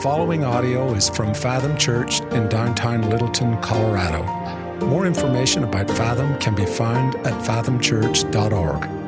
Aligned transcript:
following 0.00 0.44
audio 0.44 0.94
is 0.94 1.10
from 1.10 1.34
Fathom 1.34 1.76
Church 1.76 2.20
in 2.32 2.48
downtown 2.48 3.10
Littleton, 3.10 3.60
Colorado. 3.60 4.22
More 4.86 5.06
information 5.06 5.62
about 5.62 5.90
Fathom 5.90 6.38
can 6.38 6.54
be 6.54 6.64
found 6.64 7.16
at 7.16 7.34
fathomchurch.org. 7.44 8.99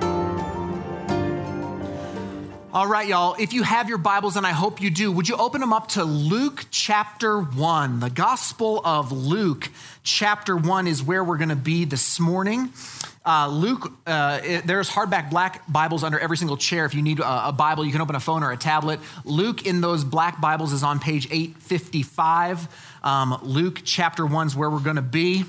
right, 3.03 3.09
y'all, 3.09 3.35
if 3.37 3.53
you 3.53 3.65
have 3.65 3.89
your 3.89 3.99
Bibles, 3.99 4.37
and 4.37 4.47
I 4.47 4.53
hope 4.53 4.81
you 4.81 4.89
do, 4.89 5.11
would 5.11 5.29
you 5.29 5.37
open 5.37 5.61
them 5.61 5.73
up 5.73 5.89
to 5.89 6.05
Luke 6.05 6.67
chapter 6.71 7.41
1? 7.41 7.99
The 7.99 8.11
Gospel 8.11 8.81
of 8.85 9.11
Luke 9.11 9.71
chapter 10.05 10.57
1 10.57 10.87
is 10.87 11.03
where 11.03 11.25
we're 11.25 11.37
going 11.37 11.49
to 11.49 11.57
be 11.57 11.85
this 11.85 12.21
morning. 12.21 12.73
Uh, 13.27 13.49
Luke, 13.49 13.93
uh, 14.07 14.39
it, 14.45 14.69
there's 14.69 14.89
hardback 14.89 15.31
black 15.31 15.65
Bibles 15.67 16.05
under 16.05 16.17
every 16.17 16.37
single 16.37 16.57
chair. 16.57 16.85
If 16.85 16.95
you 16.95 17.03
need 17.03 17.19
a, 17.19 17.49
a, 17.49 17.53
Bible, 17.53 17.85
you 17.85 17.91
can 17.91 18.03
open 18.03 18.15
a 18.15 18.21
phone 18.21 18.45
or 18.45 18.53
a 18.53 18.57
tablet. 18.57 19.01
Luke 19.25 19.67
in 19.67 19.81
those 19.81 20.05
black 20.05 20.41
Bibles 20.41 20.73
is 20.73 20.85
on 20.85 21.01
page 21.01 21.27
855. 21.27 22.69
Um, 23.03 23.37
Luke 23.43 23.81
chapter 23.85 24.25
1 24.25 24.47
is 24.47 24.55
where 24.55 24.71
we're 24.71 24.79
going 24.79 24.95
to 24.95 25.03
be. 25.03 25.45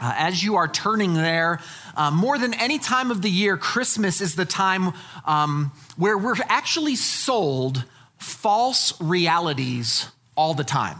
Uh, 0.00 0.12
as 0.16 0.42
you 0.42 0.56
are 0.56 0.66
turning 0.66 1.14
there, 1.14 1.60
uh, 1.96 2.10
more 2.10 2.36
than 2.36 2.52
any 2.54 2.78
time 2.78 3.10
of 3.10 3.22
the 3.22 3.30
year, 3.30 3.56
Christmas 3.56 4.20
is 4.20 4.34
the 4.34 4.44
time 4.44 4.92
um, 5.24 5.72
where 5.96 6.18
we're 6.18 6.34
actually 6.48 6.96
sold 6.96 7.84
false 8.18 9.00
realities 9.00 10.08
all 10.36 10.54
the 10.54 10.64
time. 10.64 10.98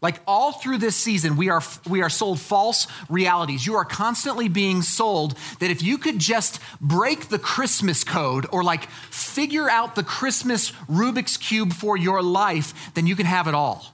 Like 0.00 0.20
all 0.26 0.52
through 0.52 0.78
this 0.78 0.96
season, 0.96 1.36
we 1.36 1.50
are, 1.50 1.60
we 1.88 2.02
are 2.02 2.08
sold 2.08 2.38
false 2.38 2.86
realities. 3.08 3.66
You 3.66 3.74
are 3.74 3.84
constantly 3.84 4.48
being 4.48 4.82
sold 4.82 5.36
that 5.58 5.70
if 5.70 5.82
you 5.82 5.98
could 5.98 6.20
just 6.20 6.60
break 6.80 7.28
the 7.28 7.38
Christmas 7.38 8.04
code 8.04 8.46
or 8.52 8.62
like 8.62 8.88
figure 9.10 9.68
out 9.68 9.96
the 9.96 10.04
Christmas 10.04 10.70
Rubik's 10.88 11.36
Cube 11.36 11.72
for 11.72 11.96
your 11.96 12.22
life, 12.22 12.94
then 12.94 13.08
you 13.08 13.16
can 13.16 13.26
have 13.26 13.48
it 13.48 13.54
all. 13.54 13.86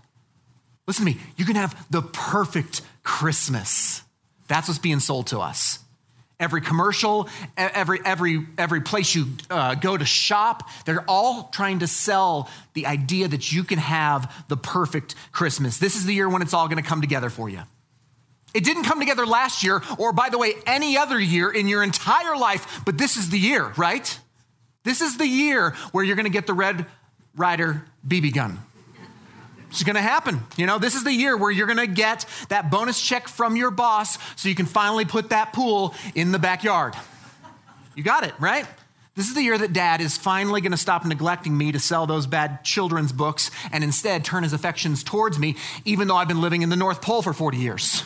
Listen 0.87 1.07
to 1.07 1.13
me, 1.13 1.21
you 1.37 1.47
can 1.47 1.57
have 1.57 1.87
the 1.91 2.03
perfect 2.03 2.83
Christmas. 3.05 4.03
That's 4.49 4.67
what's 4.67 4.81
being 4.81 4.99
sold 4.99 5.29
to 5.29 5.39
us. 5.39 5.79
Every 6.41 6.61
commercial, 6.61 7.29
every, 7.57 8.01
every, 8.05 8.45
every 8.59 8.81
place 8.81 9.15
you 9.15 9.27
uh, 9.49 9.77
go 9.77 9.97
to 9.97 10.05
shop, 10.05 10.69
they're 10.85 11.05
all 11.09 11.49
trying 11.53 11.79
to 11.79 11.87
sell 11.87 12.51
the 12.73 12.87
idea 12.87 13.29
that 13.29 13.53
you 13.53 13.63
can 13.63 13.79
have 13.79 14.45
the 14.49 14.57
perfect 14.57 15.15
Christmas. 15.31 15.79
This 15.79 15.95
is 15.95 16.07
the 16.07 16.13
year 16.13 16.29
when 16.29 16.43
it's 16.43 16.53
all 16.53 16.67
going 16.67 16.83
to 16.83 16.89
come 16.89 17.01
together 17.01 17.31
for 17.31 17.49
you. 17.49 17.61
It 18.53 18.65
didn't 18.65 18.85
come 18.85 18.99
together 18.99 19.27
last 19.27 19.63
year, 19.63 19.83
or 19.99 20.13
by 20.13 20.29
the 20.29 20.39
way, 20.39 20.55
any 20.67 20.97
other 20.97 21.21
year 21.21 21.51
in 21.51 21.69
your 21.69 21.83
entire 21.83 22.37
life, 22.37 22.83
but 22.85 22.99
this 22.99 23.17
is 23.17 23.31
the 23.31 23.39
year, 23.39 23.73
right? 23.77 24.19
This 24.83 25.01
is 25.01 25.17
the 25.17 25.27
year 25.27 25.71
where 25.93 26.05
you're 26.05 26.17
going 26.17 26.27
to 26.27 26.31
get 26.31 26.47
the 26.47 26.55
Red 26.55 26.87
Ryder 27.37 27.85
BB 28.07 28.35
gun. 28.35 28.61
It's 29.75 29.83
going 29.83 29.97
to 29.97 30.03
happen. 30.03 30.41
You 30.57 30.67
know, 30.67 30.79
this 30.79 30.95
is 30.95 31.03
the 31.03 31.13
year 31.13 31.37
where 31.37 31.51
you're 31.51 31.67
going 31.67 31.79
to 31.79 31.89
get 31.89 32.27
that 32.49 32.71
bonus 32.71 33.01
check 33.03 33.27
from 33.27 33.57
your 33.57 33.73
boss 33.73 34.19
so 34.37 34.49
you 34.49 34.55
can 34.55 34.67
finally 34.67 35.05
put 35.05 35.31
that 35.31 35.53
pool 35.53 35.95
in 36.15 36.31
the 36.31 36.39
backyard. 36.39 36.95
You 37.97 38.05
got 38.05 38.23
it, 38.23 38.35
right? 38.39 38.67
This 39.17 39.27
is 39.27 39.35
the 39.35 39.43
year 39.43 39.59
that 39.59 39.73
dad 39.73 40.01
is 40.01 40.17
finally 40.17 40.61
going 40.61 40.71
to 40.71 40.79
stop 40.79 41.05
neglecting 41.05 41.59
me 41.59 41.73
to 41.73 41.81
sell 41.81 42.07
those 42.07 42.29
bad 42.29 42.63
children's 42.63 43.11
books 43.11 43.51
and 43.73 43.83
instead 43.83 44.25
turn 44.25 44.45
his 44.45 44.53
affections 44.53 45.03
towards 45.03 45.41
me, 45.41 45.57
even 45.85 46.07
though 46.07 46.17
I've 46.17 46.29
been 46.29 46.41
living 46.41 46.63
in 46.63 46.69
the 46.69 46.77
North 46.77 47.03
Pole 47.03 47.23
for 47.23 47.33
40 47.33 47.59
years. 47.59 48.05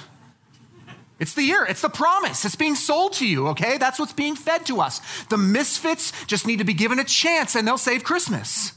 It's 1.18 1.34
the 1.34 1.42
year, 1.42 1.66
it's 1.66 1.82
the 1.82 1.90
promise. 1.90 2.46
It's 2.46 2.56
being 2.56 2.76
sold 2.76 3.12
to 3.14 3.26
you, 3.26 3.48
okay? 3.48 3.76
That's 3.76 3.98
what's 3.98 4.14
being 4.14 4.36
fed 4.36 4.64
to 4.66 4.80
us. 4.80 5.02
The 5.26 5.36
misfits 5.36 6.12
just 6.24 6.46
need 6.46 6.60
to 6.60 6.64
be 6.64 6.74
given 6.74 6.98
a 6.98 7.04
chance 7.04 7.54
and 7.54 7.68
they'll 7.68 7.76
save 7.76 8.04
Christmas. 8.04 8.72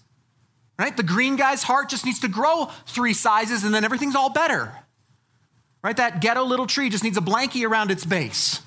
Right? 0.81 0.97
The 0.97 1.03
green 1.03 1.35
guy's 1.35 1.61
heart 1.61 1.89
just 1.89 2.07
needs 2.07 2.17
to 2.21 2.27
grow 2.27 2.67
three 2.87 3.13
sizes 3.13 3.63
and 3.63 3.71
then 3.71 3.83
everything's 3.83 4.15
all 4.15 4.31
better. 4.31 4.73
Right? 5.83 5.95
That 5.95 6.21
ghetto 6.21 6.43
little 6.43 6.65
tree 6.65 6.89
just 6.89 7.03
needs 7.03 7.17
a 7.17 7.21
blankie 7.21 7.69
around 7.69 7.91
its 7.91 8.03
base. 8.03 8.63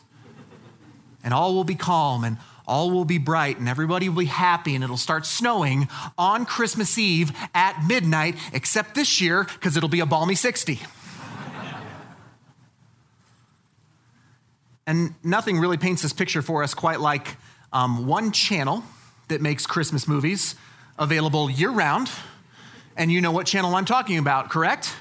And 1.24 1.34
all 1.34 1.56
will 1.56 1.64
be 1.64 1.74
calm 1.74 2.22
and 2.22 2.36
all 2.68 2.92
will 2.92 3.04
be 3.04 3.18
bright 3.18 3.58
and 3.58 3.68
everybody 3.68 4.08
will 4.08 4.20
be 4.20 4.26
happy 4.26 4.76
and 4.76 4.84
it'll 4.84 4.96
start 4.96 5.26
snowing 5.26 5.88
on 6.16 6.46
Christmas 6.46 6.96
Eve 6.98 7.32
at 7.52 7.82
midnight, 7.84 8.36
except 8.52 8.94
this 8.94 9.20
year 9.20 9.42
because 9.42 9.76
it'll 9.76 9.88
be 9.88 9.98
a 9.98 10.06
balmy 10.06 10.36
60. 10.36 10.78
and 14.86 15.16
nothing 15.24 15.58
really 15.58 15.78
paints 15.78 16.02
this 16.02 16.12
picture 16.12 16.42
for 16.42 16.62
us 16.62 16.74
quite 16.74 17.00
like 17.00 17.36
um, 17.72 18.06
one 18.06 18.30
channel 18.30 18.84
that 19.26 19.40
makes 19.40 19.66
Christmas 19.66 20.06
movies 20.06 20.54
available 20.98 21.50
year 21.50 21.70
round. 21.70 22.10
And 22.96 23.10
you 23.10 23.20
know 23.20 23.32
what 23.32 23.46
channel 23.46 23.74
I'm 23.74 23.84
talking 23.84 24.18
about, 24.18 24.50
correct? 24.50 24.94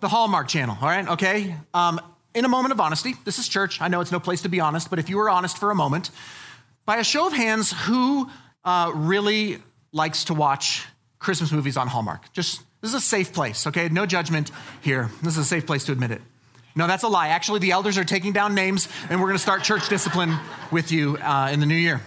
The 0.00 0.08
Hallmark 0.08 0.48
channel, 0.48 0.76
all 0.80 0.88
right? 0.88 1.06
Okay. 1.08 1.54
Um, 1.74 2.00
in 2.34 2.44
a 2.44 2.48
moment 2.48 2.72
of 2.72 2.80
honesty, 2.80 3.14
this 3.24 3.38
is 3.38 3.48
church. 3.48 3.80
I 3.80 3.88
know 3.88 4.00
it's 4.00 4.12
no 4.12 4.20
place 4.20 4.42
to 4.42 4.48
be 4.48 4.60
honest, 4.60 4.90
but 4.90 4.98
if 4.98 5.08
you 5.10 5.16
were 5.16 5.28
honest 5.28 5.58
for 5.58 5.70
a 5.70 5.74
moment, 5.74 6.10
by 6.86 6.96
a 6.98 7.04
show 7.04 7.26
of 7.26 7.32
hands, 7.32 7.72
who 7.72 8.30
uh, 8.64 8.92
really 8.94 9.58
likes 9.92 10.24
to 10.24 10.34
watch 10.34 10.86
Christmas 11.18 11.52
movies 11.52 11.76
on 11.76 11.88
Hallmark? 11.88 12.32
Just 12.32 12.62
this 12.80 12.90
is 12.90 12.94
a 12.94 13.00
safe 13.00 13.32
place, 13.32 13.66
okay? 13.66 13.88
No 13.88 14.06
judgment 14.06 14.52
here. 14.82 15.10
This 15.22 15.32
is 15.32 15.38
a 15.38 15.44
safe 15.44 15.66
place 15.66 15.84
to 15.86 15.92
admit 15.92 16.12
it. 16.12 16.22
No, 16.76 16.86
that's 16.86 17.02
a 17.02 17.08
lie. 17.08 17.28
Actually, 17.28 17.58
the 17.58 17.72
elders 17.72 17.98
are 17.98 18.04
taking 18.04 18.32
down 18.32 18.54
names, 18.54 18.88
and 19.10 19.20
we're 19.20 19.26
going 19.26 19.36
to 19.36 19.42
start 19.42 19.64
church 19.64 19.88
discipline 19.88 20.38
with 20.70 20.92
you 20.92 21.16
uh, 21.16 21.50
in 21.52 21.58
the 21.58 21.66
new 21.66 21.74
year. 21.74 22.00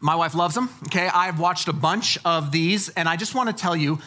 My 0.00 0.14
wife 0.14 0.34
loves 0.34 0.54
them. 0.54 0.70
Okay, 0.86 1.08
I've 1.08 1.40
watched 1.40 1.68
a 1.68 1.72
bunch 1.72 2.18
of 2.24 2.52
these, 2.52 2.88
and 2.90 3.08
I 3.08 3.16
just 3.16 3.34
want 3.34 3.48
to 3.48 3.54
tell 3.54 3.76
you 3.76 3.98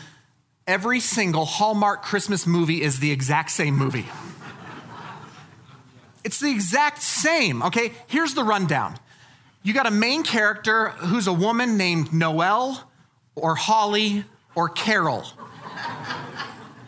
every 0.66 1.00
single 1.00 1.46
Hallmark 1.46 2.02
Christmas 2.02 2.48
movie 2.48 2.82
is 2.82 3.00
the 3.00 3.12
exact 3.12 3.52
same 3.52 3.76
movie. 3.76 4.06
it's 6.24 6.40
the 6.40 6.52
exact 6.52 7.02
same. 7.02 7.62
Okay, 7.64 7.92
here's 8.08 8.34
the 8.34 8.44
rundown 8.44 8.98
you 9.64 9.74
got 9.74 9.86
a 9.86 9.92
main 9.92 10.24
character 10.24 10.90
who's 10.90 11.28
a 11.28 11.34
woman 11.34 11.78
named 11.78 12.12
Noelle 12.12 12.90
or 13.36 13.56
Holly 13.56 14.26
or 14.56 14.70
Carol. 14.70 15.26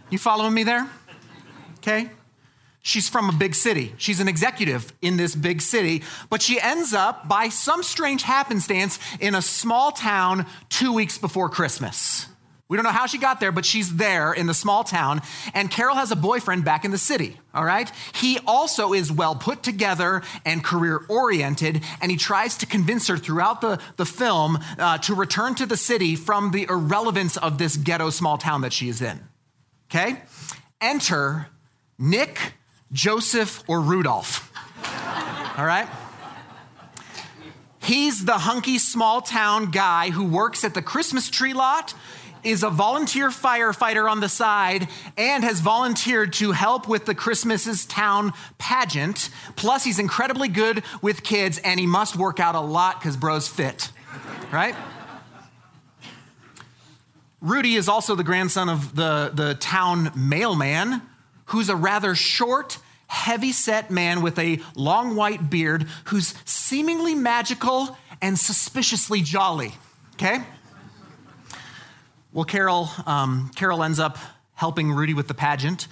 You 0.10 0.18
following 0.18 0.54
me 0.54 0.64
there? 0.64 0.90
Okay. 1.78 2.10
She's 2.86 3.08
from 3.08 3.30
a 3.30 3.32
big 3.32 3.56
city. 3.56 3.94
She's 3.98 4.20
an 4.20 4.28
executive 4.28 4.92
in 5.02 5.16
this 5.16 5.36
big 5.36 5.62
city, 5.62 6.04
but 6.30 6.42
she 6.42 6.60
ends 6.60 6.94
up, 6.94 7.30
by 7.30 7.48
some 7.48 7.82
strange 7.82 8.24
happenstance, 8.24 9.00
in 9.22 9.36
a 9.36 9.42
small 9.42 9.94
town 9.94 10.46
two 10.68 10.92
weeks 10.92 11.18
before 11.18 11.48
Christmas. 11.48 12.28
We 12.68 12.76
don't 12.76 12.84
know 12.84 12.92
how 12.92 13.06
she 13.06 13.18
got 13.20 13.40
there, 13.40 13.54
but 13.54 13.66
she's 13.66 13.96
there 13.96 14.34
in 14.34 14.48
the 14.48 14.54
small 14.54 14.84
town. 14.84 15.22
And 15.54 15.72
Carol 15.72 15.96
has 15.96 16.12
a 16.12 16.16
boyfriend 16.18 16.66
back 16.66 16.84
in 16.84 16.92
the 16.92 16.98
city, 16.98 17.40
all 17.54 17.64
right? 17.64 17.90
He 18.16 18.40
also 18.46 18.92
is 18.92 19.10
well 19.10 19.36
put 19.36 19.64
together 19.64 20.22
and 20.44 20.62
career 20.62 21.06
oriented, 21.08 21.84
and 22.02 22.12
he 22.12 22.18
tries 22.18 22.58
to 22.58 22.66
convince 22.66 23.08
her 23.08 23.16
throughout 23.16 23.62
the, 23.62 23.80
the 23.96 24.06
film 24.06 24.60
uh, 24.78 24.98
to 25.00 25.16
return 25.16 25.56
to 25.56 25.66
the 25.66 25.78
city 25.78 26.18
from 26.18 26.52
the 26.52 26.64
irrelevance 26.70 27.38
of 27.38 27.60
this 27.60 27.78
ghetto 27.78 28.10
small 28.10 28.38
town 28.38 28.60
that 28.62 28.74
she 28.74 28.90
is 28.90 29.02
in, 29.02 29.22
okay? 29.90 30.22
Enter 30.82 31.48
Nick 31.98 32.56
Joseph 32.94 33.64
or 33.68 33.82
Rudolph. 33.82 34.52
All 35.58 35.66
right? 35.66 35.90
He's 37.82 38.24
the 38.24 38.38
hunky 38.38 38.78
small 38.78 39.22
town 39.22 39.72
guy 39.72 40.10
who 40.10 40.24
works 40.24 40.64
at 40.64 40.74
the 40.74 40.82
Christmas 40.82 41.30
tree 41.30 41.54
lot, 41.54 41.94
is 42.42 42.64
a 42.64 42.70
volunteer 42.70 43.30
firefighter 43.30 44.10
on 44.10 44.20
the 44.20 44.30
side, 44.30 44.88
and 45.18 45.44
has 45.44 45.60
volunteered 45.60 46.32
to 46.34 46.52
help 46.52 46.88
with 46.88 47.06
the 47.06 47.16
Christmas's 47.16 47.86
town 47.86 48.32
pageant. 48.58 49.30
Plus, 49.58 49.84
he's 49.84 50.00
incredibly 50.00 50.48
good 50.48 50.84
with 51.02 51.24
kids, 51.24 51.58
and 51.58 51.80
he 51.80 51.86
must 51.86 52.16
work 52.16 52.40
out 52.40 52.56
a 52.56 52.62
lot 52.62 53.00
because 53.00 53.18
bro's 53.18 53.48
fit, 53.48 53.92
right? 54.52 54.76
Rudy 57.42 57.76
is 57.76 57.90
also 57.90 58.16
the 58.16 58.24
grandson 58.24 58.70
of 58.70 58.96
the, 58.96 59.32
the 59.34 59.56
town 59.56 60.12
mailman, 60.16 61.02
who's 61.48 61.68
a 61.68 61.76
rather 61.76 62.16
short, 62.16 62.78
heavy 63.14 63.52
set 63.52 63.92
man 63.92 64.24
with 64.24 64.40
a 64.40 64.60
long 64.76 65.16
white 65.16 65.50
beard 65.50 65.84
who's 66.06 66.34
seemingly 66.46 67.14
magical 67.14 67.96
and 68.22 68.38
suspiciously 68.38 69.22
jolly. 69.22 69.72
Okay? 70.16 70.40
Well, 72.34 72.44
Carol, 72.44 72.90
um, 73.06 73.52
Carol 73.56 73.84
ends 73.84 74.00
up 74.00 74.18
helping 74.56 74.92
Rudy 74.92 75.14
with 75.14 75.28
the 75.28 75.36
pageant. 75.36 75.88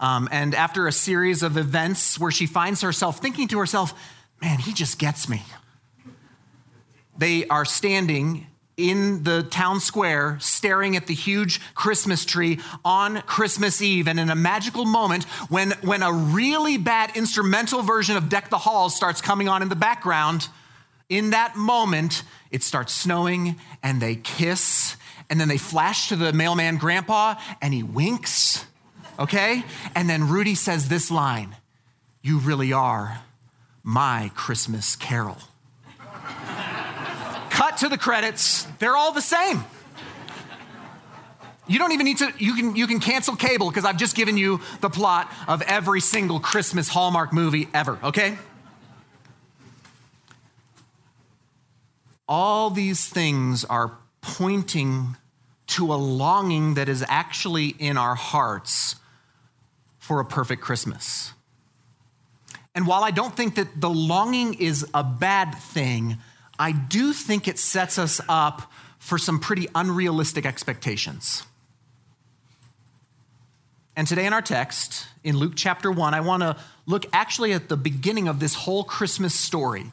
Um, 0.00 0.28
and 0.32 0.52
after 0.54 0.88
a 0.88 0.92
series 0.92 1.44
of 1.44 1.56
events 1.56 2.18
where 2.18 2.32
she 2.32 2.46
finds 2.46 2.80
herself 2.80 3.20
thinking 3.20 3.46
to 3.48 3.58
herself, 3.60 3.94
man, 4.42 4.58
he 4.58 4.72
just 4.72 4.98
gets 4.98 5.28
me. 5.28 5.42
They 7.16 7.46
are 7.46 7.64
standing 7.64 8.48
in 8.76 9.22
the 9.22 9.42
town 9.44 9.80
square 9.80 10.36
staring 10.40 10.96
at 10.96 11.06
the 11.06 11.14
huge 11.14 11.60
Christmas 11.74 12.24
tree 12.24 12.60
on 12.84 13.22
Christmas 13.22 13.80
Eve. 13.80 14.08
And 14.08 14.18
in 14.18 14.30
a 14.30 14.34
magical 14.34 14.84
moment, 14.84 15.24
when, 15.48 15.72
when 15.82 16.02
a 16.02 16.12
really 16.12 16.76
bad 16.76 17.16
instrumental 17.16 17.82
version 17.82 18.16
of 18.16 18.28
Deck 18.28 18.50
the 18.50 18.58
Halls 18.58 18.96
starts 18.96 19.20
coming 19.20 19.48
on 19.48 19.62
in 19.62 19.68
the 19.68 19.76
background, 19.76 20.48
in 21.08 21.30
that 21.30 21.56
moment, 21.56 22.22
it 22.50 22.62
starts 22.62 22.92
snowing 22.92 23.56
and 23.82 24.00
they 24.00 24.16
kiss 24.16 24.96
and 25.30 25.40
then 25.40 25.48
they 25.48 25.58
flash 25.58 26.08
to 26.08 26.16
the 26.16 26.32
mailman 26.32 26.76
grandpa 26.76 27.34
and 27.60 27.72
he 27.72 27.82
winks, 27.82 28.64
okay? 29.18 29.64
And 29.94 30.08
then 30.08 30.28
Rudy 30.28 30.54
says 30.54 30.88
this 30.88 31.10
line 31.10 31.56
You 32.22 32.38
really 32.38 32.72
are 32.72 33.22
my 33.82 34.30
Christmas 34.34 34.96
carol. 34.96 35.38
Cut 37.54 37.76
to 37.78 37.88
the 37.88 37.96
credits, 37.96 38.64
they're 38.80 38.96
all 38.96 39.12
the 39.12 39.20
same. 39.20 39.62
You 41.68 41.78
don't 41.78 41.92
even 41.92 42.04
need 42.04 42.18
to, 42.18 42.32
you 42.36 42.56
can, 42.56 42.74
you 42.74 42.88
can 42.88 42.98
cancel 42.98 43.36
cable 43.36 43.68
because 43.70 43.84
I've 43.84 43.96
just 43.96 44.16
given 44.16 44.36
you 44.36 44.60
the 44.80 44.90
plot 44.90 45.32
of 45.46 45.62
every 45.62 46.00
single 46.00 46.40
Christmas 46.40 46.88
Hallmark 46.88 47.32
movie 47.32 47.68
ever, 47.72 47.96
okay? 48.02 48.36
All 52.28 52.70
these 52.70 53.08
things 53.08 53.64
are 53.64 53.98
pointing 54.20 55.16
to 55.68 55.94
a 55.94 55.94
longing 55.94 56.74
that 56.74 56.88
is 56.88 57.04
actually 57.06 57.68
in 57.68 57.96
our 57.96 58.16
hearts 58.16 58.96
for 60.00 60.18
a 60.18 60.24
perfect 60.24 60.60
Christmas. 60.60 61.34
And 62.74 62.84
while 62.84 63.04
I 63.04 63.12
don't 63.12 63.36
think 63.36 63.54
that 63.54 63.80
the 63.80 63.90
longing 63.90 64.54
is 64.54 64.84
a 64.92 65.04
bad 65.04 65.54
thing, 65.54 66.18
I 66.58 66.72
do 66.72 67.12
think 67.12 67.48
it 67.48 67.58
sets 67.58 67.98
us 67.98 68.20
up 68.28 68.70
for 68.98 69.18
some 69.18 69.38
pretty 69.38 69.68
unrealistic 69.74 70.46
expectations. 70.46 71.44
And 73.96 74.08
today 74.08 74.26
in 74.26 74.32
our 74.32 74.42
text, 74.42 75.06
in 75.22 75.36
Luke 75.36 75.52
chapter 75.54 75.90
1, 75.90 76.14
I 76.14 76.20
want 76.20 76.42
to 76.42 76.56
look 76.86 77.06
actually 77.12 77.52
at 77.52 77.68
the 77.68 77.76
beginning 77.76 78.28
of 78.28 78.40
this 78.40 78.54
whole 78.54 78.82
Christmas 78.82 79.34
story 79.34 79.92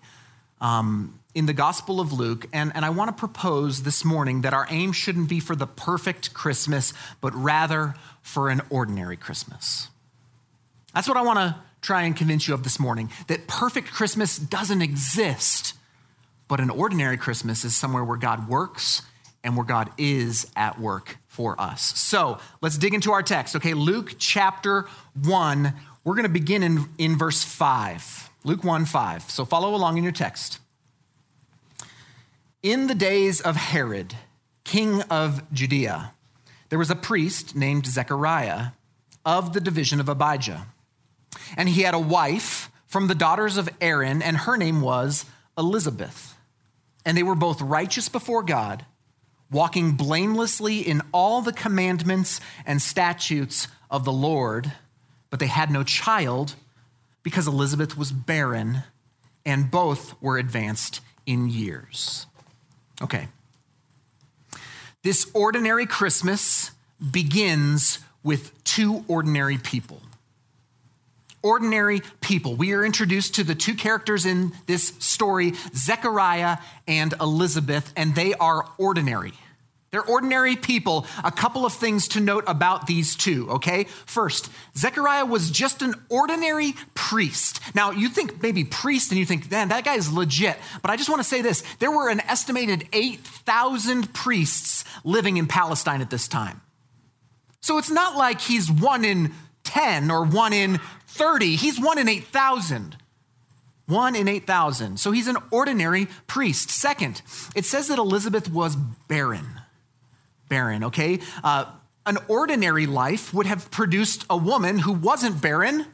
um, 0.60 1.20
in 1.36 1.46
the 1.46 1.54
Gospel 1.54 2.00
of 2.00 2.12
Luke. 2.12 2.48
And, 2.52 2.72
and 2.74 2.84
I 2.84 2.90
want 2.90 3.10
to 3.10 3.20
propose 3.20 3.84
this 3.84 4.04
morning 4.04 4.42
that 4.42 4.54
our 4.54 4.66
aim 4.70 4.92
shouldn't 4.92 5.30
be 5.30 5.40
for 5.40 5.56
the 5.56 5.68
perfect 5.68 6.34
Christmas, 6.34 6.94
but 7.20 7.34
rather 7.36 7.96
for 8.22 8.50
an 8.50 8.62
ordinary 8.70 9.18
Christmas. 9.18 9.90
That's 10.94 11.08
what 11.08 11.18
I 11.18 11.22
want 11.22 11.40
to 11.40 11.56
try 11.82 12.04
and 12.04 12.16
convince 12.16 12.48
you 12.48 12.54
of 12.54 12.64
this 12.64 12.80
morning 12.80 13.12
that 13.28 13.48
perfect 13.48 13.92
Christmas 13.92 14.38
doesn't 14.38 14.82
exist, 14.82 15.74
but 16.52 16.60
an 16.60 16.70
ordinary 16.70 17.16
Christmas 17.16 17.64
is 17.64 17.74
somewhere 17.78 18.04
where 18.04 18.18
God 18.18 18.50
works 18.50 19.04
and 19.42 19.56
where 19.56 19.66
God 19.66 19.90
is 19.98 20.46
at 20.54 20.78
work 20.78 21.18
for 21.30 21.60
us. 21.62 21.98
So 21.98 22.40
let's 22.60 22.78
dig 22.78 22.94
into 22.94 23.14
our 23.14 23.24
text. 23.24 23.56
Okay, 23.56 23.74
Luke 23.74 24.16
chapter 24.18 24.86
1, 25.24 25.74
we're 26.04 26.14
going 26.14 26.24
to 26.24 26.30
begin 26.30 26.62
in, 26.62 26.90
in 26.98 27.18
verse 27.18 27.42
5. 27.42 28.30
Luke 28.44 28.66
1 28.66 28.84
5. 28.84 29.32
So 29.32 29.46
follow 29.46 29.74
along 29.74 29.98
in 29.98 30.04
your 30.04 30.12
text. 30.12 30.60
In 32.62 32.88
the 32.88 32.96
days 32.96 33.40
of 33.40 33.56
Herod, 33.56 34.14
king 34.66 35.04
of 35.04 35.50
Judea, 35.54 36.12
there 36.68 36.80
was 36.80 36.92
a 36.92 36.98
priest 36.98 37.56
named 37.56 37.86
Zechariah 37.86 38.72
of 39.24 39.54
the 39.54 39.62
division 39.62 40.02
of 40.02 40.10
Abijah. 40.10 40.68
And 41.56 41.70
he 41.70 41.84
had 41.84 41.94
a 41.94 42.00
wife 42.00 42.70
from 42.88 43.08
the 43.08 43.16
daughters 43.16 43.56
of 43.56 43.70
Aaron, 43.80 44.22
and 44.22 44.36
her 44.36 44.58
name 44.58 44.82
was 44.82 45.24
Elizabeth. 45.58 46.36
And 47.06 47.18
they 47.18 47.24
were 47.24 47.36
both 47.36 47.62
righteous 47.62 48.10
before 48.10 48.44
God 48.44 48.86
walking 49.52 49.92
blamelessly 49.92 50.80
in 50.80 51.02
all 51.12 51.42
the 51.42 51.54
commandments 51.54 52.40
and 52.66 52.82
statutes 52.82 53.68
of 53.90 54.06
the 54.06 54.12
Lord, 54.12 54.72
but 55.30 55.40
they 55.40 55.48
had 55.48 55.70
no 55.70 55.84
child 55.84 56.56
because 57.22 57.48
Elizabeth 57.48 57.98
was 57.98 58.12
barren 58.12 58.84
and 59.46 59.70
both 59.70 60.20
were 60.22 60.38
advanced 60.38 61.02
in 61.26 61.50
years. 61.50 62.26
Okay. 63.02 63.28
This 65.04 65.30
ordinary 65.34 65.86
Christmas 65.86 66.72
begins 67.12 68.00
with 68.24 68.64
two 68.64 69.04
ordinary 69.08 69.58
people. 69.58 70.02
Ordinary 71.44 72.02
people. 72.22 72.56
We 72.56 72.74
are 72.74 72.86
introduced 72.86 73.36
to 73.36 73.44
the 73.44 73.56
two 73.56 73.76
characters 73.76 74.26
in 74.26 74.54
this 74.68 74.94
story, 75.00 75.54
Zechariah 75.76 76.58
and 76.88 77.14
Elizabeth, 77.20 77.92
and 77.96 78.14
they 78.14 78.34
are 78.36 78.66
ordinary. 78.78 79.34
They're 79.92 80.02
ordinary 80.02 80.56
people. 80.56 81.06
A 81.24 81.32
couple 81.32 81.66
of 81.66 81.74
things 81.74 82.08
to 82.10 82.22
note 82.22 82.46
about 82.48 82.88
these 82.88 83.16
two, 83.16 83.50
okay? 83.52 83.84
First, 84.06 84.50
Zechariah 84.78 85.26
was 85.26 85.52
just 85.52 85.82
an 85.82 85.96
ordinary 86.08 86.74
priest. 86.96 87.60
Now, 87.76 87.92
you 87.92 88.08
think 88.08 88.42
maybe 88.42 88.64
priest 88.64 89.12
and 89.12 89.20
you 89.20 89.26
think, 89.26 89.52
man, 89.52 89.68
that 89.68 89.84
guy 89.84 89.96
is 89.96 90.12
legit. 90.12 90.58
But 90.82 90.92
I 90.92 90.96
just 90.96 91.10
want 91.10 91.22
to 91.22 91.28
say 91.28 91.42
this 91.42 91.64
there 91.80 91.92
were 91.92 92.10
an 92.10 92.22
estimated 92.22 92.88
8,000 92.94 94.14
priests 94.14 94.86
living 95.04 95.36
in 95.36 95.46
Palestine 95.46 96.02
at 96.02 96.10
this 96.10 96.30
time. 96.30 96.62
So 97.60 97.78
it's 97.78 97.92
not 97.92 98.18
like 98.18 98.40
he's 98.40 98.72
one 98.72 99.04
in 99.04 99.34
10 99.66 100.10
or 100.10 100.24
one 100.26 100.54
in 100.54 100.80
30, 101.22 101.56
he's 101.56 101.80
one 101.80 101.98
in 101.98 102.10
8,000. 102.10 102.98
One 103.88 104.16
in 104.16 104.28
8,000. 104.28 105.00
So 105.00 105.12
he's 105.12 105.28
an 105.28 105.38
ordinary 105.52 106.08
priest. 106.28 106.70
Second, 106.70 107.22
it 107.56 107.66
says 107.66 107.88
that 107.90 108.00
Elizabeth 108.00 108.50
was 108.50 108.76
barren 108.76 109.62
barren, 110.52 110.84
okay? 110.84 111.18
Uh, 111.46 111.64
an 112.06 112.18
ordinary 112.28 112.86
life 112.86 113.34
would 113.34 113.46
have 113.46 113.72
produced 113.72 114.26
a 114.30 114.36
woman 114.36 114.80
who 114.80 114.92
wasn't 114.92 115.42
barren, 115.42 115.86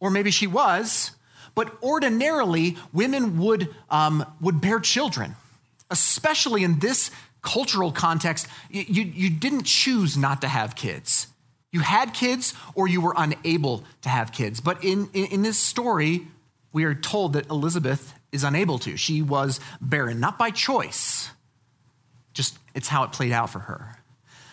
or 0.00 0.10
maybe 0.10 0.32
she 0.32 0.48
was, 0.48 1.12
but 1.54 1.80
ordinarily 1.80 2.76
women 2.92 3.38
would, 3.38 3.72
um, 3.88 4.26
would 4.40 4.60
bear 4.60 4.80
children, 4.80 5.36
especially 5.92 6.64
in 6.64 6.80
this 6.80 7.12
cultural 7.40 7.92
context. 7.92 8.48
You, 8.68 9.04
you 9.04 9.30
didn't 9.30 9.62
choose 9.62 10.16
not 10.16 10.40
to 10.40 10.48
have 10.48 10.74
kids. 10.74 11.28
You 11.74 11.80
had 11.80 12.14
kids 12.14 12.54
or 12.76 12.86
you 12.86 13.00
were 13.00 13.14
unable 13.16 13.82
to 14.02 14.08
have 14.08 14.30
kids. 14.30 14.60
But 14.60 14.84
in, 14.84 15.10
in, 15.12 15.24
in 15.24 15.42
this 15.42 15.58
story, 15.58 16.28
we 16.72 16.84
are 16.84 16.94
told 16.94 17.32
that 17.32 17.50
Elizabeth 17.50 18.14
is 18.30 18.44
unable 18.44 18.78
to. 18.78 18.96
She 18.96 19.22
was 19.22 19.58
barren, 19.80 20.20
not 20.20 20.38
by 20.38 20.50
choice, 20.52 21.30
just 22.32 22.56
it's 22.76 22.86
how 22.86 23.02
it 23.02 23.10
played 23.10 23.32
out 23.32 23.50
for 23.50 23.58
her. 23.58 23.96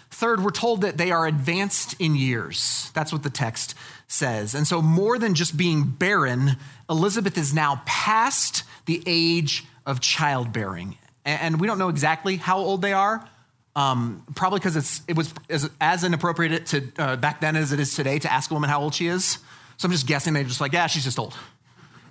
Third, 0.10 0.44
we're 0.44 0.50
told 0.50 0.82
that 0.82 0.98
they 0.98 1.12
are 1.12 1.28
advanced 1.28 1.94
in 2.00 2.16
years. 2.16 2.90
That's 2.96 3.14
what 3.14 3.22
the 3.22 3.30
text 3.30 3.76
says. 4.08 4.56
And 4.56 4.66
so, 4.66 4.82
more 4.82 5.20
than 5.20 5.36
just 5.36 5.56
being 5.56 5.84
barren, 5.84 6.58
Elizabeth 6.90 7.38
is 7.38 7.54
now 7.54 7.84
past 7.86 8.64
the 8.88 9.04
age 9.06 9.64
of 9.86 10.00
childbearing. 10.00 10.98
And 11.24 11.62
we 11.62 11.68
don't 11.68 11.78
know 11.78 11.90
exactly 11.90 12.38
how 12.38 12.58
old 12.58 12.82
they 12.82 12.94
are, 12.94 13.30
um, 13.76 14.24
probably 14.36 14.60
because 14.60 15.02
it 15.08 15.16
was 15.16 15.34
as, 15.50 15.70
as 15.80 16.04
inappropriate 16.04 16.66
to, 16.68 16.92
uh, 16.98 17.16
back 17.16 17.42
then 17.42 17.56
as 17.56 17.72
it 17.72 17.80
is 17.80 17.96
today 17.96 18.20
to 18.20 18.32
ask 18.32 18.52
a 18.52 18.54
woman 18.54 18.70
how 18.70 18.82
old 18.82 18.94
she 18.94 19.08
is. 19.08 19.38
So 19.78 19.88
I'm 19.88 19.92
just 19.92 20.08
guessing 20.08 20.34
they're 20.34 20.44
just 20.44 20.62
like, 20.62 20.74
yeah, 20.74 20.88
she's 20.88 21.04
just 21.04 21.18
old. 21.18 21.34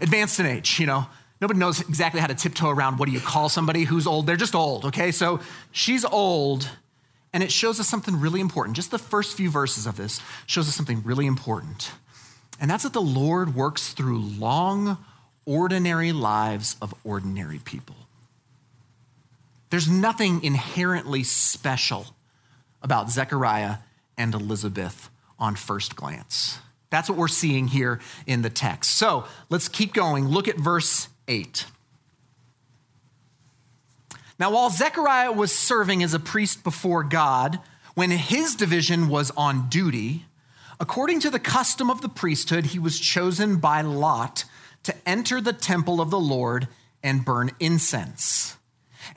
Advanced 0.00 0.40
in 0.40 0.46
age, 0.46 0.80
you 0.80 0.86
know. 0.86 1.06
Nobody 1.40 1.58
knows 1.58 1.80
exactly 1.80 2.20
how 2.20 2.26
to 2.26 2.34
tiptoe 2.34 2.68
around 2.68 2.98
what 2.98 3.06
do 3.06 3.12
you 3.12 3.20
call 3.20 3.48
somebody 3.48 3.84
who's 3.84 4.06
old. 4.06 4.26
They're 4.26 4.36
just 4.36 4.54
old, 4.54 4.86
okay? 4.86 5.10
So 5.10 5.40
she's 5.70 6.04
old, 6.04 6.68
and 7.32 7.42
it 7.42 7.50
shows 7.50 7.80
us 7.80 7.88
something 7.88 8.20
really 8.20 8.40
important. 8.40 8.76
Just 8.76 8.90
the 8.90 8.98
first 8.98 9.36
few 9.36 9.50
verses 9.50 9.86
of 9.86 9.96
this 9.96 10.20
shows 10.46 10.68
us 10.68 10.74
something 10.74 11.02
really 11.02 11.26
important. 11.26 11.92
And 12.60 12.70
that's 12.70 12.82
that 12.82 12.92
the 12.92 13.00
Lord 13.00 13.54
works 13.54 13.94
through 13.94 14.18
long, 14.18 14.98
ordinary 15.46 16.12
lives 16.12 16.76
of 16.82 16.94
ordinary 17.04 17.58
people. 17.58 17.96
There's 19.70 19.88
nothing 19.88 20.42
inherently 20.42 21.22
special 21.22 22.06
about 22.82 23.10
Zechariah 23.10 23.76
and 24.18 24.34
Elizabeth 24.34 25.10
on 25.38 25.54
first 25.54 25.96
glance. 25.96 26.58
That's 26.90 27.08
what 27.08 27.16
we're 27.16 27.28
seeing 27.28 27.68
here 27.68 28.00
in 28.26 28.42
the 28.42 28.50
text. 28.50 28.96
So 28.96 29.24
let's 29.48 29.68
keep 29.68 29.94
going. 29.94 30.26
Look 30.26 30.48
at 30.48 30.58
verse 30.58 31.08
8. 31.28 31.64
Now, 34.40 34.50
while 34.52 34.70
Zechariah 34.70 35.32
was 35.32 35.54
serving 35.54 36.02
as 36.02 36.14
a 36.14 36.18
priest 36.18 36.64
before 36.64 37.04
God, 37.04 37.60
when 37.94 38.10
his 38.10 38.56
division 38.56 39.08
was 39.08 39.30
on 39.36 39.68
duty, 39.68 40.24
according 40.80 41.20
to 41.20 41.30
the 41.30 41.38
custom 41.38 41.90
of 41.90 42.00
the 42.00 42.08
priesthood, 42.08 42.66
he 42.66 42.78
was 42.78 42.98
chosen 42.98 43.56
by 43.56 43.82
Lot 43.82 44.44
to 44.82 44.94
enter 45.06 45.40
the 45.40 45.52
temple 45.52 46.00
of 46.00 46.10
the 46.10 46.18
Lord 46.18 46.68
and 47.02 47.24
burn 47.24 47.50
incense. 47.60 48.56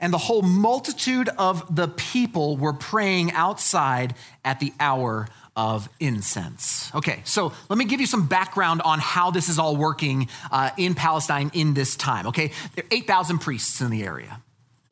And 0.00 0.12
the 0.12 0.18
whole 0.18 0.42
multitude 0.42 1.28
of 1.38 1.74
the 1.74 1.88
people 1.88 2.56
were 2.56 2.72
praying 2.72 3.32
outside 3.32 4.14
at 4.44 4.60
the 4.60 4.72
hour 4.80 5.28
of 5.56 5.88
incense. 6.00 6.92
Okay, 6.94 7.20
so 7.24 7.52
let 7.68 7.78
me 7.78 7.84
give 7.84 8.00
you 8.00 8.06
some 8.06 8.26
background 8.26 8.82
on 8.82 8.98
how 8.98 9.30
this 9.30 9.48
is 9.48 9.58
all 9.58 9.76
working 9.76 10.28
uh, 10.50 10.70
in 10.76 10.94
Palestine 10.94 11.50
in 11.54 11.74
this 11.74 11.96
time. 11.96 12.26
Okay, 12.26 12.50
there 12.74 12.84
are 12.84 12.88
8,000 12.90 13.38
priests 13.38 13.80
in 13.80 13.90
the 13.90 14.02
area. 14.02 14.40